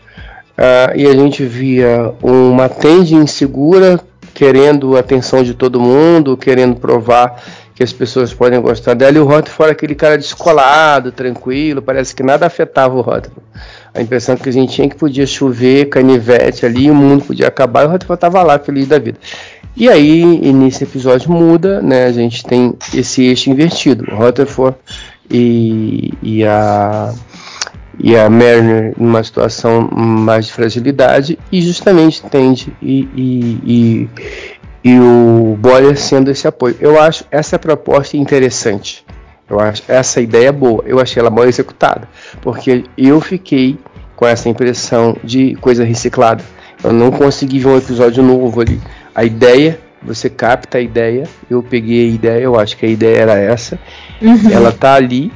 Uh, 0.53 0.97
e 0.97 1.07
a 1.07 1.15
gente 1.15 1.45
via 1.45 2.13
uma 2.23 2.69
tende 2.69 3.15
insegura, 3.15 3.99
querendo 4.35 4.97
a 4.97 5.01
atenção 5.01 5.43
de 5.43 5.55
todo 5.55 5.81
mundo, 5.81 6.37
querendo 6.37 6.77
provar 6.77 7.43
que 7.75 7.83
as 7.83 7.93
pessoas 7.93 8.35
podem 8.35 8.61
gostar 8.61 8.95
dela, 8.95 9.17
e 9.17 9.21
o 9.21 9.25
Rutherford 9.25 9.73
aquele 9.73 9.95
cara 9.95 10.19
descolado, 10.19 11.11
tranquilo, 11.11 11.81
parece 11.81 12.15
que 12.15 12.23
nada 12.23 12.47
afetava 12.47 12.95
o 12.95 13.01
Rutherford. 13.01 13.43
A 13.95 14.01
impressão 14.01 14.37
que 14.37 14.49
a 14.49 14.53
gente 14.53 14.75
tinha 14.75 14.87
é 14.87 14.91
que 14.91 14.97
podia 14.97 15.27
chover, 15.27 15.89
canivete 15.89 16.67
ali, 16.67 16.91
o 16.91 16.95
mundo 16.95 17.25
podia 17.25 17.49
acabar, 17.49 17.83
e 17.83 17.87
o 17.87 17.91
Rutherford 17.91 18.19
estava 18.19 18.43
lá, 18.43 18.59
feliz 18.59 18.87
da 18.87 18.99
vida. 18.99 19.19
E 19.75 19.89
aí, 19.89 20.53
nesse 20.53 20.85
episódio 20.85 21.31
muda, 21.31 21.81
né? 21.81 22.05
A 22.05 22.13
gente 22.13 22.45
tem 22.45 22.75
esse 22.95 23.25
eixo 23.25 23.49
invertido. 23.49 24.05
O 24.13 24.17
Rutherford 24.17 24.77
e, 25.33 26.13
e 26.23 26.45
a 26.45 27.13
e 27.99 28.17
a 28.17 28.29
Mariner 28.29 28.95
numa 28.97 29.23
situação 29.23 29.89
mais 29.91 30.47
de 30.47 30.53
fragilidade 30.53 31.39
e 31.51 31.61
justamente 31.61 32.23
tende 32.23 32.75
e, 32.81 33.09
e, 33.15 33.61
e, 33.65 34.09
e 34.85 34.99
o 34.99 35.57
Boyer 35.59 35.97
sendo 35.97 36.31
esse 36.31 36.49
apoio. 36.49 36.77
Eu 36.81 37.01
acho 37.01 37.25
essa 37.31 37.59
proposta 37.59 38.17
interessante. 38.17 39.05
Eu 39.49 39.61
acho 39.61 39.83
essa 39.87 40.21
ideia 40.21 40.51
boa. 40.53 40.83
Eu 40.87 40.99
achei 40.99 41.21
ela 41.21 41.31
mal 41.31 41.47
executada, 41.47 42.09
porque 42.41 42.85
eu 42.97 43.21
fiquei 43.21 43.79
com 44.17 44.27
essa 44.27 44.49
impressão 44.49 45.17
de 45.23 45.55
coisa 45.57 45.85
reciclada. 45.85 46.43
Eu 46.83 46.93
não 46.93 47.11
consegui 47.11 47.59
ver 47.59 47.69
um 47.69 47.77
episódio 47.77 48.23
novo 48.23 48.61
ali. 48.61 48.81
A 49.15 49.25
ideia, 49.25 49.79
você 50.05 50.29
capta 50.29 50.79
a 50.79 50.81
ideia. 50.81 51.25
Eu 51.49 51.63
peguei 51.63 52.09
a 52.09 52.15
ideia, 52.15 52.43
eu 52.43 52.59
acho 52.59 52.77
que 52.77 52.87
a 52.87 52.89
ideia 52.89 53.19
era 53.19 53.39
essa. 53.39 53.79
Uhum. 54.21 54.51
Ela 54.51 54.73
tá 54.73 54.95
ali. 54.95 55.33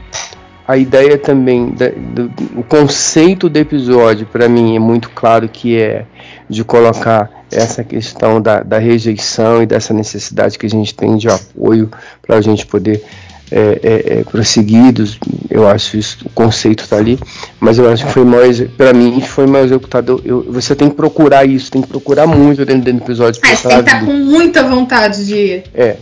A 0.68 0.76
ideia 0.76 1.16
também, 1.16 1.70
da, 1.70 1.88
do, 1.90 2.32
o 2.58 2.62
conceito 2.64 3.48
do 3.48 3.56
episódio, 3.56 4.26
para 4.26 4.48
mim, 4.48 4.74
é 4.74 4.80
muito 4.80 5.10
claro 5.10 5.48
que 5.48 5.80
é 5.80 6.04
de 6.48 6.64
colocar 6.64 7.30
essa 7.52 7.84
questão 7.84 8.40
da, 8.40 8.62
da 8.64 8.78
rejeição 8.78 9.62
e 9.62 9.66
dessa 9.66 9.94
necessidade 9.94 10.58
que 10.58 10.66
a 10.66 10.68
gente 10.68 10.92
tem 10.92 11.16
de 11.16 11.28
apoio 11.28 11.88
para 12.20 12.36
a 12.36 12.40
gente 12.40 12.66
poder 12.66 13.04
é, 13.50 13.80
é, 13.82 14.18
é, 14.18 14.24
prosseguidos, 14.24 15.18
eu 15.48 15.68
acho 15.68 15.96
isso, 15.96 16.18
o 16.26 16.30
conceito 16.30 16.82
está 16.82 16.96
ali, 16.96 17.18
mas 17.60 17.78
eu 17.78 17.90
acho 17.90 18.04
que 18.06 18.12
foi 18.12 18.24
mais, 18.24 18.60
para 18.76 18.92
mim, 18.92 19.20
foi 19.20 19.46
mais 19.46 19.66
executado. 19.66 20.20
Eu, 20.24 20.44
você 20.50 20.74
tem 20.74 20.88
que 20.88 20.96
procurar 20.96 21.44
isso, 21.44 21.70
tem 21.70 21.82
que 21.82 21.88
procurar 21.88 22.26
muito 22.26 22.64
dentro, 22.64 22.82
dentro 22.82 23.00
do 23.00 23.04
episódio. 23.04 23.40
É, 23.44 23.54
você 23.54 23.68
tem 23.68 23.76
que 23.78 23.84
estar 23.84 24.00
tá 24.00 24.06
com 24.06 24.12
muita 24.12 24.64
vontade 24.64 25.24
de, 25.24 25.62
é. 25.74 25.96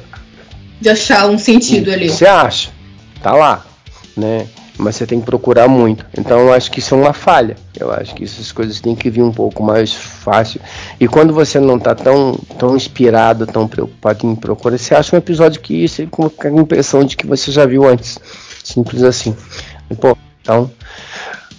de 0.81 0.89
achar 0.89 1.29
um 1.29 1.39
sentido 1.39 1.91
ali. 1.91 2.09
Você 2.09 2.27
acha, 2.27 2.71
tá 3.23 3.33
lá, 3.33 3.65
né? 4.17 4.47
Mas 4.79 4.97
você 4.97 5.07
tem 5.07 5.21
que 5.21 5.27
procurar 5.27 5.69
muito. 5.69 6.05
Então 6.19 6.41
eu 6.41 6.53
acho 6.53 6.71
que 6.71 6.81
isso 6.81 6.95
é 6.95 6.99
uma 6.99 7.13
falha. 7.13 7.57
Eu 7.79 7.93
acho 7.93 8.15
que 8.15 8.25
essas 8.25 8.51
coisas 8.53 8.81
têm 8.81 8.95
que 8.95 9.09
vir 9.09 9.23
um 9.23 9.33
pouco 9.33 9.63
mais 9.63 9.93
fácil. 9.93 10.61
E 10.99 11.07
quando 11.07 11.33
você 11.33 11.61
não 11.61 11.77
está 11.77 11.95
tão, 11.95 12.39
tão 12.59 12.77
inspirado, 12.77 13.47
tão 13.47 13.69
preocupado 13.69 14.27
em 14.27 14.35
procurar, 14.35 14.77
você 14.77 14.95
acha 14.95 15.15
um 15.15 15.19
episódio 15.19 15.61
que 15.61 15.87
você 15.87 16.07
com 16.07 16.25
a 16.25 16.49
impressão 16.49 17.05
de 17.05 17.17
que 17.17 17.27
você 17.27 17.53
já 17.53 17.65
viu 17.67 17.89
antes. 17.89 18.19
Simples 18.63 19.03
assim. 19.03 19.37
Pô, 20.01 20.17
então. 20.41 20.71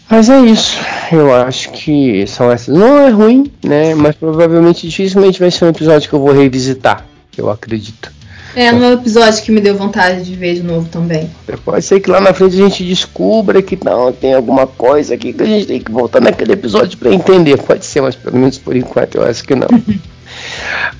Mas 0.09 0.29
é 0.29 0.39
isso. 0.41 0.77
Eu 1.11 1.33
acho 1.33 1.71
que 1.71 2.27
são 2.27 2.51
essas. 2.51 2.75
Não 2.75 2.99
é 2.99 3.09
ruim, 3.09 3.51
né? 3.63 3.95
Mas 3.95 4.15
provavelmente 4.15 4.87
dificilmente 4.87 5.39
vai 5.39 5.49
ser 5.49 5.65
um 5.65 5.69
episódio 5.69 6.09
que 6.09 6.15
eu 6.15 6.19
vou 6.19 6.33
revisitar. 6.33 7.05
Eu 7.37 7.49
acredito. 7.49 8.14
É, 8.55 8.71
no 8.71 8.93
episódio 8.93 9.43
que 9.43 9.51
me 9.51 9.59
deu 9.59 9.75
vontade 9.75 10.23
de 10.23 10.33
ver 10.33 10.55
de 10.55 10.63
novo 10.63 10.87
também. 10.87 11.29
Pode 11.63 11.83
ser 11.83 11.99
que 11.99 12.09
lá 12.09 12.21
na 12.21 12.33
frente 12.33 12.55
a 12.55 12.65
gente 12.65 12.85
descubra 12.85 13.61
que 13.61 13.77
não 13.83 14.13
tem 14.13 14.33
alguma 14.33 14.65
coisa 14.65 15.13
aqui 15.15 15.33
que 15.33 15.43
a 15.43 15.45
gente 15.45 15.65
tem 15.65 15.79
que 15.79 15.91
voltar 15.91 16.21
naquele 16.21 16.53
episódio 16.53 16.97
para 16.97 17.13
entender. 17.13 17.57
Pode 17.57 17.85
ser, 17.85 18.01
mas 18.01 18.15
pelo 18.15 18.37
menos 18.37 18.57
por 18.57 18.75
enquanto 18.75 19.15
eu 19.15 19.23
acho 19.23 19.43
que 19.43 19.55
não. 19.55 19.67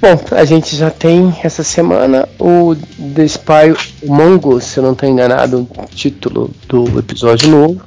Bom, 0.02 0.20
a 0.32 0.46
gente 0.46 0.76
já 0.76 0.90
tem 0.90 1.34
essa 1.44 1.64
semana 1.64 2.28
o 2.40 2.76
The 3.16 3.26
Spy 3.26 3.76
Mongo, 4.06 4.60
se 4.60 4.78
eu 4.78 4.84
não 4.84 4.92
estou 4.92 5.08
enganado, 5.08 5.68
o 5.78 5.86
título 5.88 6.52
do 6.68 7.00
episódio 7.00 7.50
novo. 7.50 7.82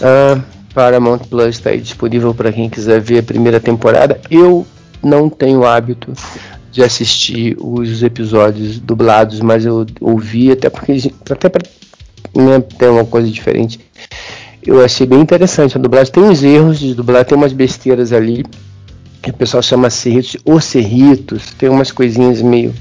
Uh, 0.00 0.42
Paramount 0.74 1.20
Plus 1.30 1.56
está 1.56 1.74
disponível 1.74 2.34
para 2.34 2.52
quem 2.52 2.68
quiser 2.68 3.00
ver 3.00 3.20
a 3.20 3.22
primeira 3.22 3.60
temporada. 3.60 4.20
Eu 4.30 4.66
não 5.02 5.28
tenho 5.28 5.64
hábito 5.64 6.12
de 6.78 6.84
assistir 6.84 7.56
os 7.58 8.04
episódios 8.04 8.78
dublados, 8.78 9.40
mas 9.40 9.66
eu 9.66 9.84
ouvi 10.00 10.52
até 10.52 10.70
porque 10.70 11.12
até 11.28 11.48
para 11.48 11.68
né, 12.36 12.60
ter 12.60 12.88
uma 12.88 13.04
coisa 13.04 13.28
diferente. 13.28 13.80
Eu 14.64 14.84
achei 14.84 15.04
bem 15.04 15.20
interessante 15.20 15.76
a 15.76 15.80
dublagem. 15.80 16.12
Tem 16.12 16.22
uns 16.22 16.40
erros 16.44 16.78
de 16.78 16.94
dublagem, 16.94 17.30
tem 17.30 17.36
umas 17.36 17.52
besteiras 17.52 18.12
ali 18.12 18.44
que 19.20 19.30
o 19.30 19.32
pessoal 19.32 19.60
chama 19.60 19.90
serritos 19.90 20.36
ou 20.44 20.60
serritos, 20.60 21.52
tem 21.54 21.68
umas 21.68 21.90
coisinhas 21.90 22.40
meio 22.40 22.72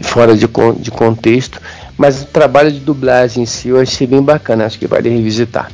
fora 0.00 0.34
de, 0.34 0.48
de 0.80 0.90
contexto, 0.90 1.60
mas 1.98 2.22
o 2.22 2.26
trabalho 2.26 2.72
de 2.72 2.80
dublagem 2.80 3.42
em 3.42 3.46
si 3.46 3.68
eu 3.68 3.78
achei 3.78 4.06
bem 4.06 4.22
bacana, 4.22 4.64
acho 4.64 4.78
que 4.78 4.86
vale 4.86 5.10
revisitar. 5.10 5.70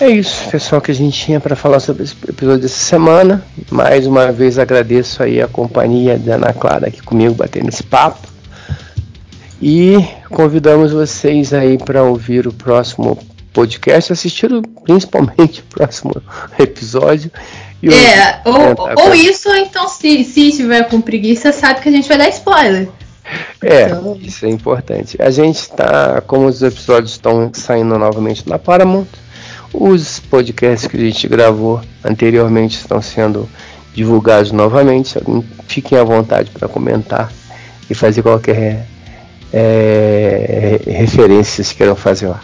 É 0.00 0.08
isso, 0.08 0.48
pessoal, 0.50 0.80
que 0.80 0.90
a 0.90 0.94
gente 0.94 1.26
tinha 1.26 1.38
para 1.38 1.54
falar 1.54 1.78
sobre 1.78 2.04
esse 2.04 2.14
episódio 2.26 2.62
dessa 2.62 2.78
semana. 2.78 3.44
Mais 3.70 4.06
uma 4.06 4.32
vez 4.32 4.58
agradeço 4.58 5.22
aí 5.22 5.42
a 5.42 5.46
companhia 5.46 6.18
da 6.18 6.36
Ana 6.36 6.54
Clara 6.54 6.88
aqui 6.88 7.02
comigo, 7.02 7.34
batendo 7.34 7.68
esse 7.68 7.82
papo. 7.82 8.26
E 9.60 10.02
convidamos 10.30 10.92
vocês 10.92 11.52
aí 11.52 11.76
para 11.76 12.02
ouvir 12.02 12.46
o 12.46 12.52
próximo 12.52 13.18
podcast, 13.52 14.10
assistir 14.10 14.48
principalmente 14.84 15.60
o 15.60 15.64
próximo 15.64 16.14
episódio. 16.58 17.30
é, 17.84 18.40
ou, 18.46 19.06
ou 19.06 19.14
isso, 19.14 19.50
ou 19.50 19.56
então 19.56 19.86
se, 19.86 20.24
se 20.24 20.50
tiver 20.52 20.88
com 20.88 20.98
preguiça, 20.98 21.52
sabe 21.52 21.82
que 21.82 21.90
a 21.90 21.92
gente 21.92 22.08
vai 22.08 22.16
dar 22.16 22.28
spoiler. 22.30 22.88
É, 23.60 23.82
então... 23.82 24.18
isso 24.22 24.46
é 24.46 24.48
importante. 24.48 25.20
A 25.20 25.30
gente 25.30 25.60
está, 25.60 26.22
como 26.22 26.46
os 26.46 26.62
episódios 26.62 27.12
estão 27.12 27.50
saindo 27.52 27.98
novamente 27.98 28.48
na 28.48 28.58
Paramount, 28.58 29.06
os 29.72 30.20
podcasts 30.20 30.90
que 30.90 30.96
a 30.96 31.00
gente 31.00 31.28
gravou 31.28 31.80
anteriormente 32.04 32.78
estão 32.78 33.00
sendo 33.00 33.48
divulgados 33.94 34.52
novamente. 34.52 35.14
Fiquem 35.66 35.98
à 35.98 36.04
vontade 36.04 36.50
para 36.50 36.68
comentar 36.68 37.32
e 37.88 37.94
fazer 37.94 38.22
qualquer 38.22 38.86
é, 39.52 40.80
referência 40.86 41.62
que 41.64 41.74
queiram 41.74 41.96
fazer 41.96 42.28
lá. 42.28 42.40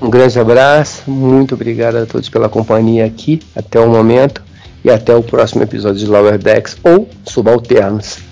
Um 0.00 0.10
grande 0.10 0.38
abraço, 0.38 1.10
muito 1.10 1.54
obrigado 1.54 1.96
a 1.96 2.06
todos 2.06 2.28
pela 2.28 2.48
companhia 2.48 3.06
aqui 3.06 3.40
até 3.54 3.80
o 3.80 3.88
momento 3.88 4.42
e 4.84 4.90
até 4.90 5.14
o 5.14 5.22
próximo 5.22 5.62
episódio 5.62 5.98
de 5.98 6.06
Lower 6.06 6.38
Decks 6.38 6.76
ou 6.84 7.08
Subalternos. 7.24 8.25